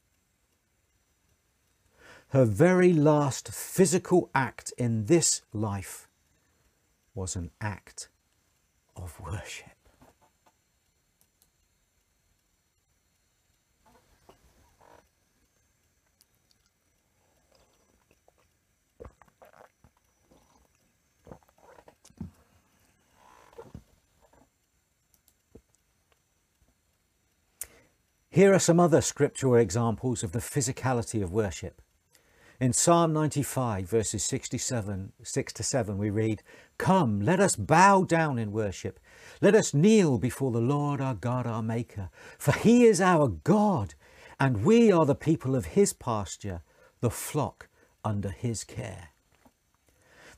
her 2.30 2.44
very 2.44 2.92
last 2.92 3.48
physical 3.48 4.30
act 4.34 4.72
in 4.76 5.06
this 5.06 5.42
life 5.52 6.08
was 7.14 7.34
an 7.34 7.50
act 7.60 8.08
of 8.94 9.18
worship. 9.18 9.70
Here 28.30 28.54
are 28.54 28.58
some 28.60 28.78
other 28.78 29.00
scriptural 29.00 29.56
examples 29.56 30.22
of 30.22 30.32
the 30.32 30.38
physicality 30.38 31.24
of 31.24 31.32
worship. 31.32 31.80
In 32.60 32.72
Psalm 32.72 33.12
95, 33.12 33.88
verses 33.88 34.24
67, 34.24 35.12
6 35.22 35.52
to 35.52 35.62
7, 35.62 35.96
we 35.96 36.10
read, 36.10 36.42
Come, 36.76 37.20
let 37.20 37.38
us 37.38 37.54
bow 37.54 38.02
down 38.02 38.36
in 38.36 38.50
worship. 38.50 38.98
Let 39.40 39.54
us 39.54 39.72
kneel 39.72 40.18
before 40.18 40.50
the 40.50 40.60
Lord 40.60 41.00
our 41.00 41.14
God, 41.14 41.46
our 41.46 41.62
Maker. 41.62 42.10
For 42.36 42.50
he 42.50 42.84
is 42.84 43.00
our 43.00 43.28
God, 43.28 43.94
and 44.40 44.64
we 44.64 44.90
are 44.90 45.06
the 45.06 45.14
people 45.14 45.54
of 45.54 45.66
his 45.66 45.92
pasture, 45.92 46.62
the 47.00 47.10
flock 47.10 47.68
under 48.04 48.30
his 48.30 48.64
care. 48.64 49.10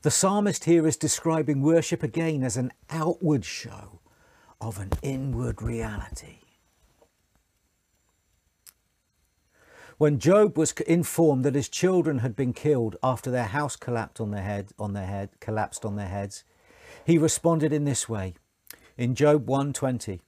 The 0.03 0.11
psalmist 0.11 0.65
here 0.65 0.85
is 0.85 0.97
describing 0.97 1.63
worship 1.63 2.03
again 2.03 2.43
as 2.43 2.55
an 2.55 2.71
outward 2.91 3.45
show 3.45 3.99
of 4.59 4.79
an 4.79 4.91
inward 5.01 5.63
reality. 5.63 6.37
When 10.01 10.17
Job 10.17 10.57
was 10.57 10.71
informed 10.71 11.45
that 11.45 11.53
his 11.53 11.69
children 11.69 12.17
had 12.25 12.35
been 12.35 12.53
killed 12.53 12.95
after 13.03 13.29
their 13.29 13.45
house 13.45 13.75
collapsed 13.75 14.19
on 14.19 14.31
their 14.31 14.41
head, 14.41 14.71
on 14.79 14.93
their 14.93 15.05
head, 15.05 15.29
collapsed 15.39 15.85
on 15.85 15.95
their 15.95 16.07
heads, 16.07 16.43
he 17.05 17.19
responded 17.19 17.71
in 17.71 17.85
this 17.85 18.09
way 18.09 18.33
in 18.97 19.13
Job 19.13 19.47
120. 19.47 20.21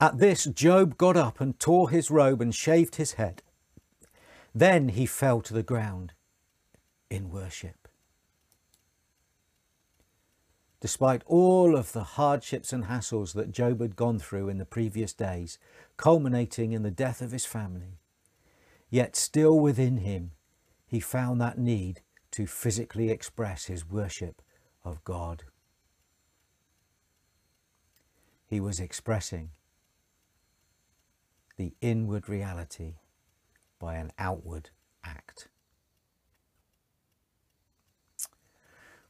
At 0.00 0.16
this 0.16 0.46
Job 0.46 0.96
got 0.96 1.18
up 1.18 1.38
and 1.38 1.60
tore 1.60 1.90
his 1.90 2.10
robe 2.10 2.40
and 2.40 2.54
shaved 2.54 2.96
his 2.96 3.12
head. 3.12 3.42
Then 4.54 4.88
he 4.88 5.04
fell 5.04 5.42
to 5.42 5.52
the 5.52 5.62
ground 5.62 6.14
in 7.10 7.28
worship. 7.28 7.86
Despite 10.80 11.22
all 11.26 11.76
of 11.76 11.92
the 11.92 12.04
hardships 12.04 12.72
and 12.72 12.84
hassles 12.84 13.34
that 13.34 13.52
Job 13.52 13.82
had 13.82 13.96
gone 13.96 14.18
through 14.18 14.48
in 14.48 14.56
the 14.56 14.64
previous 14.64 15.12
days, 15.12 15.58
culminating 15.98 16.72
in 16.72 16.82
the 16.82 16.90
death 16.90 17.20
of 17.20 17.32
his 17.32 17.44
family, 17.44 17.98
Yet 18.94 19.16
still 19.16 19.58
within 19.58 19.96
him, 19.96 20.30
he 20.86 21.00
found 21.00 21.40
that 21.40 21.58
need 21.58 22.02
to 22.30 22.46
physically 22.46 23.10
express 23.10 23.64
his 23.64 23.84
worship 23.84 24.40
of 24.84 25.02
God. 25.02 25.42
He 28.46 28.60
was 28.60 28.78
expressing 28.78 29.50
the 31.56 31.74
inward 31.80 32.28
reality 32.28 32.98
by 33.80 33.96
an 33.96 34.12
outward 34.16 34.70
act. 35.02 35.48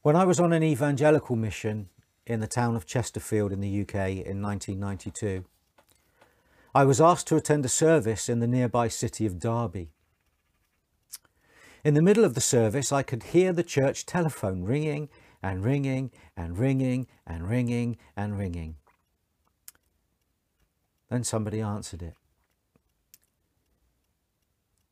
When 0.00 0.16
I 0.16 0.24
was 0.24 0.40
on 0.40 0.54
an 0.54 0.62
evangelical 0.62 1.36
mission 1.36 1.90
in 2.26 2.40
the 2.40 2.46
town 2.46 2.74
of 2.74 2.86
Chesterfield 2.86 3.52
in 3.52 3.60
the 3.60 3.82
UK 3.82 4.24
in 4.24 4.40
1992, 4.40 5.44
I 6.76 6.84
was 6.84 7.00
asked 7.00 7.28
to 7.28 7.36
attend 7.36 7.64
a 7.64 7.68
service 7.68 8.28
in 8.28 8.40
the 8.40 8.48
nearby 8.48 8.88
city 8.88 9.26
of 9.26 9.38
Derby. 9.38 9.92
In 11.84 11.94
the 11.94 12.02
middle 12.02 12.24
of 12.24 12.34
the 12.34 12.40
service, 12.40 12.90
I 12.90 13.04
could 13.04 13.22
hear 13.24 13.52
the 13.52 13.62
church 13.62 14.06
telephone 14.06 14.64
ringing 14.64 15.08
and 15.40 15.62
ringing 15.62 16.10
and 16.36 16.58
ringing 16.58 17.06
and 17.24 17.48
ringing 17.48 17.96
and 18.16 18.36
ringing. 18.36 18.74
Then 21.10 21.22
somebody 21.22 21.60
answered 21.60 22.02
it. 22.02 22.14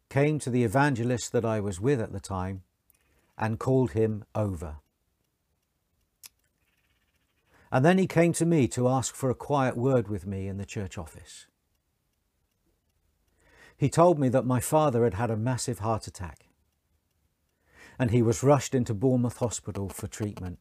Came 0.09 0.39
to 0.39 0.51
the 0.51 0.63
evangelist 0.63 1.33
that 1.33 1.45
I 1.45 1.59
was 1.59 1.81
with 1.81 2.01
at 2.01 2.13
the 2.13 2.21
time 2.21 2.63
and 3.37 3.59
called 3.59 3.93
him 3.93 4.25
over. 4.37 4.77
And 7.73 7.85
then 7.85 7.99
he 7.99 8.07
came 8.07 8.35
to 8.35 8.47
me 8.47 8.69
to 8.69 8.87
ask 8.87 9.17
for 9.17 9.31
a 9.31 9.35
quiet 9.35 9.77
word 9.77 10.07
with 10.07 10.27
me 10.27 10.47
in 10.47 10.59
the 10.59 10.67
church 10.67 10.97
office. 10.97 11.47
He 13.83 13.91
told 13.91 14.17
me 14.17 14.29
that 14.29 14.47
my 14.47 14.61
father 14.61 15.03
had 15.03 15.15
had 15.15 15.29
a 15.29 15.37
massive 15.37 15.81
heart 15.81 16.07
attack 16.07 16.47
and 17.99 18.13
he 18.13 18.23
was 18.23 18.45
rushed 18.45 18.77
into 18.77 18.95
Bournemouth 18.95 19.39
Hospital 19.39 19.89
for 19.89 20.07
treatment. 20.07 20.61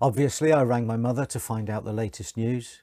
Obviously, 0.00 0.52
I 0.52 0.64
rang 0.64 0.88
my 0.88 0.96
mother 0.96 1.24
to 1.24 1.38
find 1.38 1.70
out 1.70 1.84
the 1.84 1.92
latest 1.92 2.36
news 2.36 2.82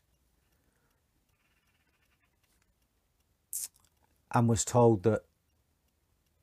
and 4.31 4.47
was 4.47 4.63
told 4.63 5.03
that 5.03 5.23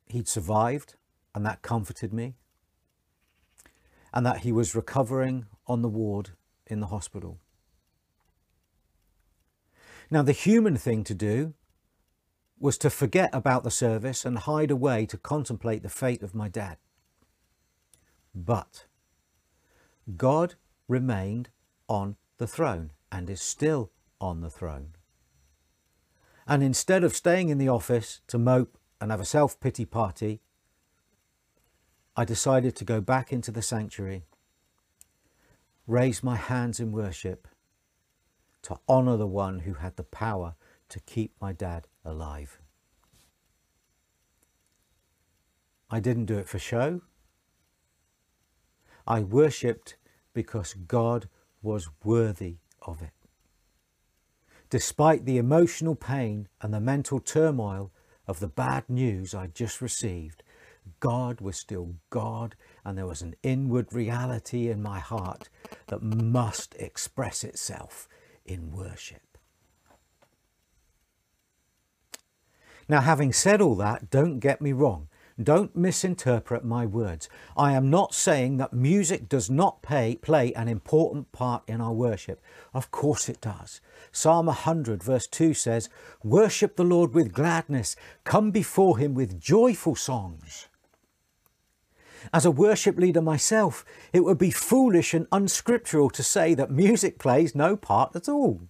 he'd 0.04 0.28
survived, 0.28 0.96
and 1.34 1.46
that 1.46 1.62
comforted 1.62 2.12
me, 2.12 2.34
and 4.12 4.26
that 4.26 4.40
he 4.40 4.52
was 4.52 4.74
recovering 4.74 5.46
on 5.66 5.80
the 5.80 5.88
ward 5.88 6.32
in 6.66 6.80
the 6.80 6.88
hospital. 6.88 7.40
Now, 10.10 10.22
the 10.22 10.32
human 10.32 10.76
thing 10.76 11.04
to 11.04 11.14
do 11.14 11.54
was 12.58 12.78
to 12.78 12.90
forget 12.90 13.30
about 13.32 13.64
the 13.64 13.70
service 13.70 14.24
and 14.24 14.38
hide 14.38 14.70
away 14.70 15.06
to 15.06 15.18
contemplate 15.18 15.82
the 15.82 15.88
fate 15.88 16.22
of 16.22 16.34
my 16.34 16.48
dad. 16.48 16.78
But 18.34 18.86
God 20.16 20.54
remained 20.88 21.50
on 21.88 22.16
the 22.38 22.46
throne 22.46 22.90
and 23.10 23.30
is 23.30 23.40
still 23.40 23.90
on 24.20 24.40
the 24.40 24.50
throne. 24.50 24.94
And 26.46 26.62
instead 26.62 27.04
of 27.04 27.14
staying 27.14 27.48
in 27.48 27.58
the 27.58 27.68
office 27.68 28.20
to 28.28 28.38
mope 28.38 28.76
and 29.00 29.10
have 29.10 29.20
a 29.20 29.24
self 29.24 29.58
pity 29.60 29.84
party, 29.84 30.40
I 32.16 32.24
decided 32.24 32.76
to 32.76 32.84
go 32.84 33.00
back 33.00 33.32
into 33.32 33.50
the 33.50 33.62
sanctuary, 33.62 34.24
raise 35.86 36.22
my 36.22 36.36
hands 36.36 36.78
in 36.78 36.92
worship, 36.92 37.48
to 38.64 38.78
honour 38.88 39.16
the 39.16 39.26
one 39.26 39.60
who 39.60 39.74
had 39.74 39.96
the 39.96 40.02
power 40.02 40.54
to 40.88 41.00
keep 41.00 41.32
my 41.40 41.52
dad 41.52 41.86
alive. 42.04 42.58
I 45.90 46.00
didn't 46.00 46.24
do 46.26 46.38
it 46.38 46.48
for 46.48 46.58
show. 46.58 47.02
I 49.06 49.20
worshipped 49.20 49.96
because 50.32 50.74
God 50.74 51.28
was 51.62 51.90
worthy 52.02 52.56
of 52.82 53.02
it. 53.02 53.12
Despite 54.70 55.24
the 55.24 55.38
emotional 55.38 55.94
pain 55.94 56.48
and 56.60 56.72
the 56.72 56.80
mental 56.80 57.20
turmoil 57.20 57.92
of 58.26 58.40
the 58.40 58.48
bad 58.48 58.88
news 58.88 59.34
I 59.34 59.48
just 59.48 59.82
received, 59.82 60.42
God 61.00 61.40
was 61.40 61.56
still 61.56 61.96
God, 62.10 62.56
and 62.84 62.96
there 62.96 63.06
was 63.06 63.22
an 63.22 63.36
inward 63.42 63.92
reality 63.92 64.68
in 64.68 64.82
my 64.82 65.00
heart 65.00 65.48
that 65.88 66.02
must 66.02 66.74
express 66.76 67.44
itself 67.44 68.08
in 68.44 68.72
worship. 68.72 69.38
Now, 72.88 73.00
having 73.00 73.32
said 73.32 73.60
all 73.60 73.76
that, 73.76 74.10
don't 74.10 74.40
get 74.40 74.60
me 74.60 74.72
wrong. 74.72 75.08
Don't 75.42 75.74
misinterpret 75.74 76.64
my 76.64 76.86
words. 76.86 77.28
I 77.56 77.72
am 77.72 77.90
not 77.90 78.14
saying 78.14 78.58
that 78.58 78.72
music 78.72 79.28
does 79.28 79.50
not 79.50 79.82
pay, 79.82 80.14
play 80.16 80.52
an 80.52 80.68
important 80.68 81.32
part 81.32 81.64
in 81.66 81.80
our 81.80 81.92
worship. 81.92 82.40
Of 82.72 82.92
course 82.92 83.28
it 83.28 83.40
does. 83.40 83.80
Psalm 84.12 84.46
100 84.46 85.02
verse 85.02 85.26
2 85.26 85.52
says, 85.52 85.88
Worship 86.22 86.76
the 86.76 86.84
Lord 86.84 87.14
with 87.14 87.32
gladness, 87.32 87.96
come 88.22 88.52
before 88.52 88.98
him 88.98 89.14
with 89.14 89.40
joyful 89.40 89.96
songs. 89.96 90.68
As 92.32 92.44
a 92.44 92.50
worship 92.50 92.96
leader 92.96 93.22
myself, 93.22 93.84
it 94.12 94.24
would 94.24 94.38
be 94.38 94.50
foolish 94.50 95.14
and 95.14 95.26
unscriptural 95.30 96.10
to 96.10 96.22
say 96.22 96.54
that 96.54 96.70
music 96.70 97.18
plays 97.18 97.54
no 97.54 97.76
part 97.76 98.14
at 98.16 98.28
all. 98.28 98.62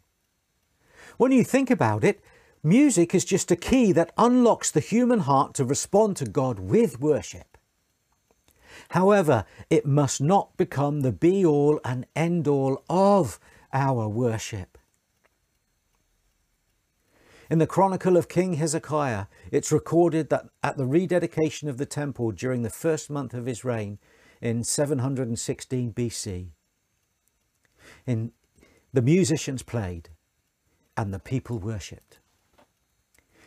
When 1.17 1.33
you 1.33 1.45
think 1.45 1.71
about 1.71 2.05
it, 2.05 2.21
music 2.63 3.15
is 3.15 3.25
just 3.25 3.51
a 3.51 3.57
key 3.57 3.93
that 3.93 4.13
unlocks 4.19 4.71
the 4.71 4.81
human 4.81 5.21
heart 5.21 5.55
to 5.55 5.65
respond 5.65 6.17
to 6.17 6.25
God 6.25 6.59
with 6.59 7.01
worship. 7.01 7.57
However, 8.91 9.45
it 9.71 9.87
must 9.87 10.21
not 10.21 10.57
become 10.57 11.01
the 11.01 11.13
be 11.13 11.45
all 11.45 11.81
and 11.85 12.07
end 12.17 12.49
all 12.49 12.83
of 12.89 13.39
our 13.73 14.09
worship. 14.09 14.79
In 17.55 17.61
the 17.61 17.69
Chronicle 17.69 18.17
of 18.17 18.29
King 18.29 18.55
Hezekiah, 18.55 19.27
it's 19.53 19.71
recorded 19.71 20.29
that 20.29 20.47
at 20.65 20.77
the 20.77 20.87
rededication 20.87 21.69
of 21.69 21.79
the 21.79 21.87
temple 21.87 22.33
during 22.33 22.63
the 22.63 22.69
first 22.69 23.09
month 23.09 23.33
of 23.33 23.47
his 23.47 23.65
reign 23.65 24.01
in 24.41 24.65
716 24.65 25.93
BC, 25.93 26.49
in, 28.07 28.33
the 28.93 29.03
musicians 29.03 29.63
played 29.63 30.09
and 30.97 31.15
the 31.15 31.21
people 31.21 31.61
worshipped. 31.61 32.19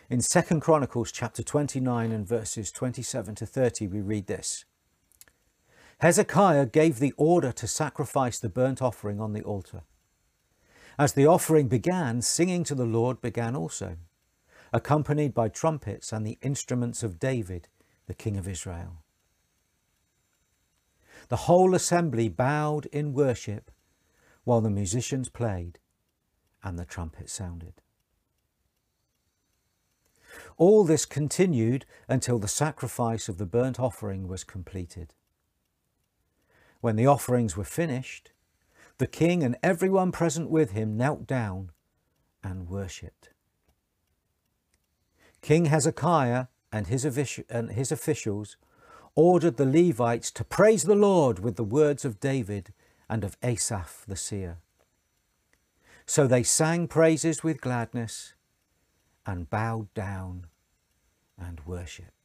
In 0.10 0.22
2 0.22 0.62
Chronicles 0.62 1.12
chapter 1.12 1.44
29 1.44 2.14
and 2.14 2.26
verses 2.26 2.72
27 2.72 3.36
to 3.36 3.46
30, 3.46 3.88
we 3.88 4.00
read 4.00 4.28
this. 4.28 4.64
Hezekiah 6.00 6.68
gave 6.68 7.00
the 7.00 7.14
order 7.18 7.52
to 7.52 7.68
sacrifice 7.68 8.40
the 8.40 8.48
burnt 8.48 8.82
offering 8.82 9.20
on 9.20 9.34
the 9.34 9.44
altar. 9.44 9.82
As 11.00 11.14
the 11.14 11.28
offering 11.28 11.68
began, 11.68 12.22
singing 12.22 12.64
to 12.64 12.76
the 12.76 12.86
Lord 12.86 13.22
began 13.22 13.56
also, 13.56 13.98
accompanied 14.74 15.34
by 15.34 15.48
trumpets 15.48 16.12
and 16.12 16.26
the 16.26 16.40
instruments 16.42 17.04
of 17.04 17.20
David, 17.20 17.68
the 18.08 18.16
king 18.16 18.36
of 18.36 18.48
Israel. 18.48 19.04
The 21.30 21.36
whole 21.36 21.76
assembly 21.76 22.30
bowed 22.30 22.88
in 22.88 23.14
worship 23.14 23.72
while 24.44 24.62
the 24.62 24.70
musicians 24.70 25.30
played 25.30 25.80
and 26.64 26.80
the 26.80 26.86
trumpet 26.86 27.30
sounded. 27.30 27.82
All 30.58 30.84
this 30.84 31.06
continued 31.06 31.86
until 32.08 32.40
the 32.40 32.48
sacrifice 32.48 33.30
of 33.30 33.38
the 33.38 33.46
burnt 33.46 33.80
offering 33.80 34.28
was 34.28 34.44
completed. 34.44 35.14
When 36.82 36.96
the 36.96 37.08
offerings 37.08 37.56
were 37.56 37.64
finished, 37.64 38.32
the 38.98 39.08
king 39.08 39.44
and 39.44 39.58
everyone 39.62 40.12
present 40.12 40.50
with 40.50 40.72
him 40.72 40.98
knelt 40.98 41.28
down 41.28 41.72
and 42.44 42.68
worshipped. 42.68 43.30
King 45.42 45.66
Hezekiah 45.66 46.48
and 46.72 46.88
his, 46.88 47.06
and 47.50 47.72
his 47.72 47.92
officials 47.92 48.58
ordered 49.16 49.58
the 49.58 49.66
Levites 49.66 50.32
to 50.32 50.44
praise 50.44 50.84
the 50.84 50.96
Lord 50.96 51.40
with 51.40 51.56
the 51.56 51.64
words 51.64 52.06
of 52.06 52.20
David 52.20 52.74
and 53.10 53.24
of 53.24 53.38
Asaph 53.44 54.06
the 54.08 54.16
seer. 54.16 54.58
So 56.06 56.28
they 56.28 56.44
sang 56.44 56.88
praises 56.88 57.44
with 57.44 57.62
gladness 57.62 58.34
and 59.26 59.50
bowed 59.50 59.94
down 59.94 60.48
and 61.38 61.62
worshipped. 61.66 62.17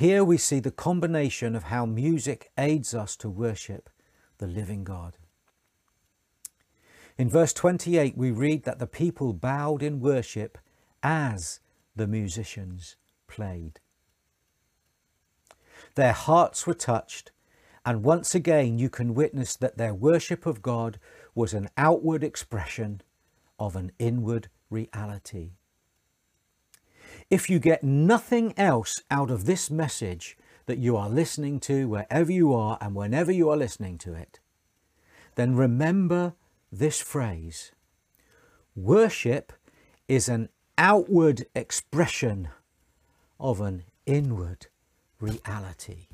Here 0.00 0.24
we 0.24 0.38
see 0.38 0.60
the 0.60 0.70
combination 0.70 1.54
of 1.54 1.64
how 1.64 1.84
music 1.84 2.50
aids 2.56 2.94
us 2.94 3.16
to 3.16 3.28
worship 3.28 3.90
the 4.38 4.46
living 4.46 4.82
God. 4.82 5.18
In 7.18 7.28
verse 7.28 7.52
28, 7.52 8.16
we 8.16 8.30
read 8.30 8.64
that 8.64 8.78
the 8.78 8.86
people 8.86 9.34
bowed 9.34 9.82
in 9.82 10.00
worship 10.00 10.56
as 11.02 11.60
the 11.94 12.06
musicians 12.06 12.96
played. 13.26 13.78
Their 15.96 16.14
hearts 16.14 16.66
were 16.66 16.72
touched, 16.72 17.30
and 17.84 18.02
once 18.02 18.34
again 18.34 18.78
you 18.78 18.88
can 18.88 19.12
witness 19.12 19.54
that 19.56 19.76
their 19.76 19.92
worship 19.92 20.46
of 20.46 20.62
God 20.62 20.98
was 21.34 21.52
an 21.52 21.68
outward 21.76 22.24
expression 22.24 23.02
of 23.58 23.76
an 23.76 23.92
inward 23.98 24.48
reality. 24.70 25.56
If 27.30 27.48
you 27.48 27.60
get 27.60 27.84
nothing 27.84 28.52
else 28.56 29.02
out 29.08 29.30
of 29.30 29.46
this 29.46 29.70
message 29.70 30.36
that 30.66 30.78
you 30.78 30.96
are 30.96 31.08
listening 31.08 31.60
to 31.60 31.88
wherever 31.88 32.32
you 32.32 32.52
are 32.52 32.76
and 32.80 32.92
whenever 32.92 33.30
you 33.30 33.48
are 33.50 33.56
listening 33.56 33.98
to 33.98 34.14
it, 34.14 34.40
then 35.36 35.54
remember 35.54 36.34
this 36.72 37.00
phrase 37.00 37.70
Worship 38.74 39.52
is 40.08 40.28
an 40.28 40.48
outward 40.76 41.46
expression 41.54 42.48
of 43.38 43.60
an 43.60 43.84
inward 44.06 44.66
reality. 45.20 46.08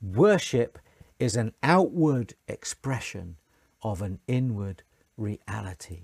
Worship 0.00 0.78
is 1.18 1.34
an 1.34 1.52
outward 1.64 2.34
expression 2.46 3.38
of 3.82 4.02
an 4.02 4.20
inward 4.28 4.84
reality. 5.16 6.02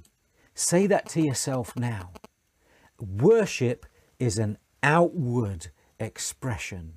Say 0.55 0.89
that 0.89 1.09
to 1.11 1.21
yourself 1.21 1.77
now. 1.77 2.11
Worship 2.99 3.87
is 4.19 4.39
an 4.39 4.59
outward 4.83 5.69
expression 5.99 6.95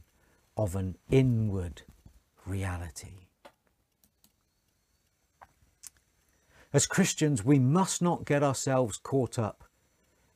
of 0.56 0.76
an 0.76 0.98
inward 1.10 1.84
reality. 2.46 3.28
As 6.74 6.86
Christians, 6.86 7.46
we 7.46 7.60
must 7.60 8.02
not 8.02 8.26
get 8.26 8.44
ourselves 8.44 8.98
caught 8.98 9.40
up 9.40 9.64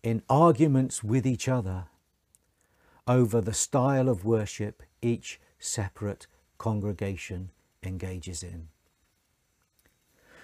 in 0.02 0.24
arguments 0.30 1.04
with 1.04 1.28
each 1.28 1.48
other 1.48 1.86
over 3.08 3.42
the 3.42 3.54
style 3.54 4.08
of 4.08 4.26
worship 4.26 4.84
each 5.02 5.40
separate 5.60 6.28
congregation 6.58 7.50
engages 7.84 8.44
in. 8.44 8.70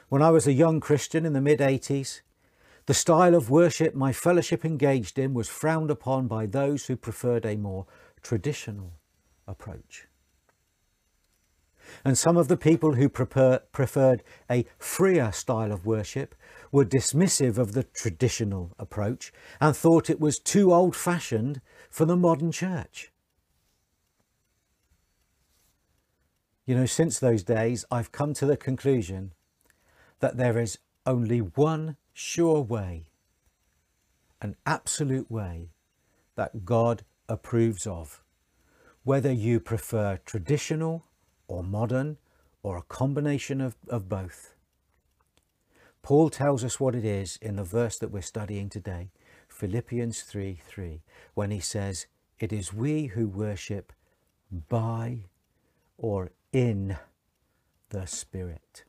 When 0.10 0.21
I 0.21 0.30
was 0.30 0.47
a 0.47 0.54
young 0.54 0.80
Christian 0.80 1.26
in 1.26 1.34
the 1.34 1.41
mid 1.41 1.60
80s, 1.60 2.21
the 2.88 2.93
style 2.93 3.36
of 3.36 3.50
worship 3.50 3.93
my 3.93 4.13
fellowship 4.13 4.63
engaged 4.63 5.19
in 5.19 5.34
was 5.34 5.50
frowned 5.50 5.91
upon 5.91 6.28
by 6.28 6.45
those 6.45 6.86
who 6.86 6.95
preferred 6.95 7.45
a 7.45 7.58
more 7.58 7.86
traditional 8.23 8.93
approach. 9.45 10.08
And 12.04 12.17
some 12.17 12.38
of 12.38 12.47
the 12.47 12.58
people 12.58 12.93
who 12.93 13.10
prefer, 13.10 13.60
preferred 13.73 14.23
a 14.50 14.65
freer 14.78 15.32
style 15.34 15.71
of 15.73 15.86
worship 15.86 16.34
were 16.71 16.86
dismissive 16.86 17.58
of 17.58 17.73
the 17.73 17.84
traditional 17.84 18.71
approach 18.80 19.34
and 19.60 19.76
thought 19.76 20.10
it 20.10 20.19
was 20.19 20.39
too 20.39 20.73
old 20.73 20.95
fashioned 20.95 21.60
for 21.89 22.06
the 22.06 22.17
modern 22.17 22.54
church. 22.54 23.12
You 26.65 26.76
know, 26.76 26.86
since 26.86 27.19
those 27.19 27.43
days, 27.43 27.86
I've 27.91 28.12
come 28.13 28.34
to 28.36 28.45
the 28.45 28.58
conclusion 28.58 29.34
that 30.19 30.38
there 30.38 30.58
is 30.58 30.80
only 31.06 31.39
one 31.39 31.97
sure 32.17 32.62
way, 32.62 33.06
an 34.41 34.56
absolute 34.65 35.30
way 35.30 35.69
that 36.36 36.65
God 36.65 37.03
approves 37.30 37.86
of, 37.86 38.23
whether 39.03 39.32
you 39.32 39.60
prefer 39.60 40.19
traditional 40.25 41.06
or 41.47 41.62
modern 41.63 42.17
or 42.63 42.75
a 42.75 42.82
combination 42.82 43.62
of, 43.62 43.75
of 43.88 44.10
both. 44.10 44.56
Paul 46.01 46.32
tells 46.32 46.63
us 46.63 46.80
what 46.80 46.95
it 46.95 47.06
is 47.06 47.38
in 47.39 47.56
the 47.56 47.63
verse 47.63 47.99
that 47.99 48.10
we're 48.10 48.21
studying 48.21 48.69
today, 48.69 49.12
Philippians 49.47 50.23
3 50.23 50.60
3, 50.67 51.03
when 51.36 51.51
he 51.51 51.60
says, 51.60 52.08
It 52.39 52.51
is 52.51 52.73
we 52.73 53.08
who 53.08 53.27
worship 53.27 53.93
by 54.51 55.25
or 55.99 56.32
in 56.51 56.97
the 57.89 58.08
Spirit 58.08 58.86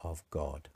of 0.00 0.24
God. 0.30 0.70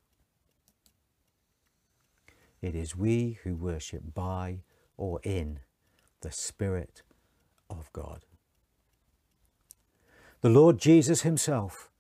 It 2.63 2.75
is 2.75 2.97
we 2.97 3.39
who 3.45 3.57
worship 3.57 4.15
by 4.15 4.61
or 4.97 5.21
in 5.23 5.61
the 6.21 6.33
Spirit 6.33 7.03
of 7.69 7.93
God. 7.93 8.25
The 10.43 10.51
Lord 10.51 10.79
Jesus 10.79 11.23
himself 11.23 11.91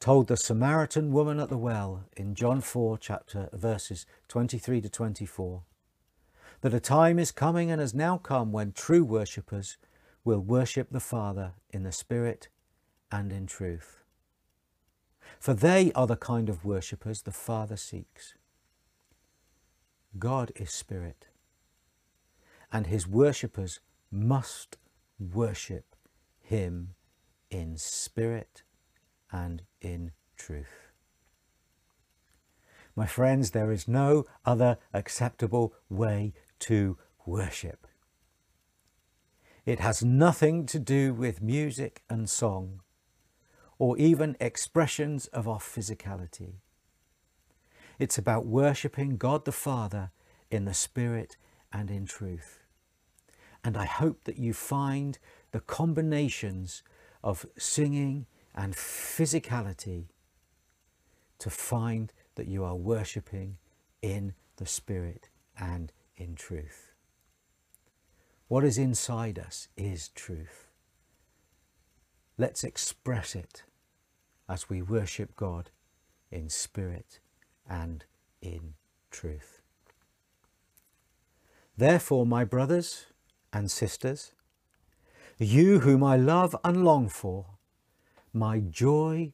told 0.00 0.28
the 0.28 0.36
Samaritan 0.36 1.12
woman 1.12 1.40
at 1.40 1.48
the 1.48 1.58
well 1.58 2.04
in 2.16 2.34
John 2.34 2.60
4 2.60 2.98
chapter 2.98 3.48
verses 3.52 4.06
23 4.28 4.80
to 4.82 4.88
24 4.88 5.62
that 6.60 6.74
a 6.74 6.80
time 6.80 7.18
is 7.18 7.30
coming 7.30 7.70
and 7.70 7.80
has 7.80 7.94
now 7.94 8.18
come 8.18 8.52
when 8.52 8.72
true 8.72 9.04
worshippers 9.04 9.76
will 10.24 10.40
worship 10.40 10.88
the 10.90 11.00
Father 11.00 11.52
in 11.70 11.84
the 11.84 11.92
Spirit 11.92 12.48
and 13.10 13.32
in 13.32 13.46
truth. 13.46 14.02
For 15.38 15.54
they 15.54 15.92
are 15.92 16.06
the 16.06 16.16
kind 16.16 16.48
of 16.48 16.64
worshippers 16.64 17.22
the 17.22 17.32
Father 17.32 17.76
seeks. 17.76 18.34
God 20.16 20.52
is 20.56 20.70
spirit, 20.70 21.26
and 22.72 22.86
his 22.86 23.06
worshippers 23.06 23.80
must 24.10 24.78
worship 25.18 25.96
him 26.40 26.94
in 27.50 27.76
spirit 27.76 28.62
and 29.30 29.62
in 29.80 30.12
truth. 30.36 30.92
My 32.96 33.06
friends, 33.06 33.50
there 33.50 33.70
is 33.70 33.86
no 33.86 34.24
other 34.44 34.78
acceptable 34.92 35.74
way 35.88 36.32
to 36.60 36.96
worship. 37.26 37.86
It 39.64 39.80
has 39.80 40.02
nothing 40.02 40.66
to 40.66 40.78
do 40.78 41.12
with 41.12 41.42
music 41.42 42.02
and 42.08 42.28
song, 42.28 42.80
or 43.78 43.96
even 43.98 44.36
expressions 44.40 45.26
of 45.28 45.46
our 45.46 45.58
physicality. 45.58 46.54
It's 47.98 48.18
about 48.18 48.46
worshipping 48.46 49.16
God 49.16 49.44
the 49.44 49.52
Father 49.52 50.10
in 50.50 50.64
the 50.64 50.74
Spirit 50.74 51.36
and 51.72 51.90
in 51.90 52.06
truth. 52.06 52.60
And 53.64 53.76
I 53.76 53.86
hope 53.86 54.24
that 54.24 54.38
you 54.38 54.52
find 54.52 55.18
the 55.50 55.60
combinations 55.60 56.82
of 57.24 57.44
singing 57.58 58.26
and 58.54 58.74
physicality 58.74 60.06
to 61.38 61.50
find 61.50 62.12
that 62.36 62.48
you 62.48 62.64
are 62.64 62.76
worshipping 62.76 63.58
in 64.00 64.34
the 64.56 64.66
Spirit 64.66 65.28
and 65.58 65.92
in 66.16 66.36
truth. 66.36 66.92
What 68.46 68.64
is 68.64 68.78
inside 68.78 69.38
us 69.38 69.68
is 69.76 70.08
truth. 70.08 70.68
Let's 72.38 72.62
express 72.62 73.34
it 73.34 73.64
as 74.48 74.70
we 74.70 74.80
worship 74.80 75.34
God 75.36 75.70
in 76.30 76.48
spirit 76.48 77.18
and 77.68 78.04
in 78.40 78.74
truth. 79.10 79.60
Therefore, 81.76 82.26
my 82.26 82.44
brothers 82.44 83.06
and 83.52 83.70
sisters, 83.70 84.32
you 85.38 85.80
whom 85.80 86.02
I 86.02 86.16
love 86.16 86.56
and 86.64 86.84
long 86.84 87.08
for, 87.08 87.46
my 88.32 88.58
joy 88.58 89.32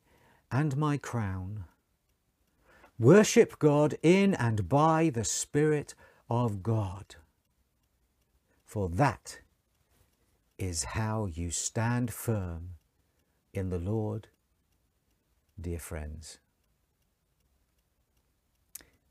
and 0.51 0.77
my 0.77 0.99
crown, 0.99 1.65
worship 2.99 3.59
God 3.59 3.97
in 4.03 4.35
and 4.35 4.69
by 4.69 5.11
the 5.11 5.25
Spirit 5.25 5.95
of 6.29 6.63
God. 6.63 7.17
For 8.65 8.89
that 8.89 9.41
is 10.59 10.85
how 10.85 11.27
you 11.27 11.51
stand 11.51 12.13
firm 12.13 12.71
in 13.53 13.71
the 13.71 13.79
Lord, 13.79 14.29
dear 15.61 15.79
friends. 15.79 16.39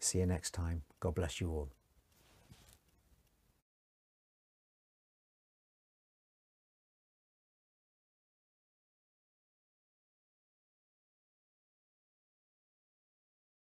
See 0.04 0.20
you 0.20 0.26
next 0.26 0.52
time. 0.52 0.82
God 1.00 1.16
bless 1.16 1.40
you 1.40 1.50
all. 1.50 1.70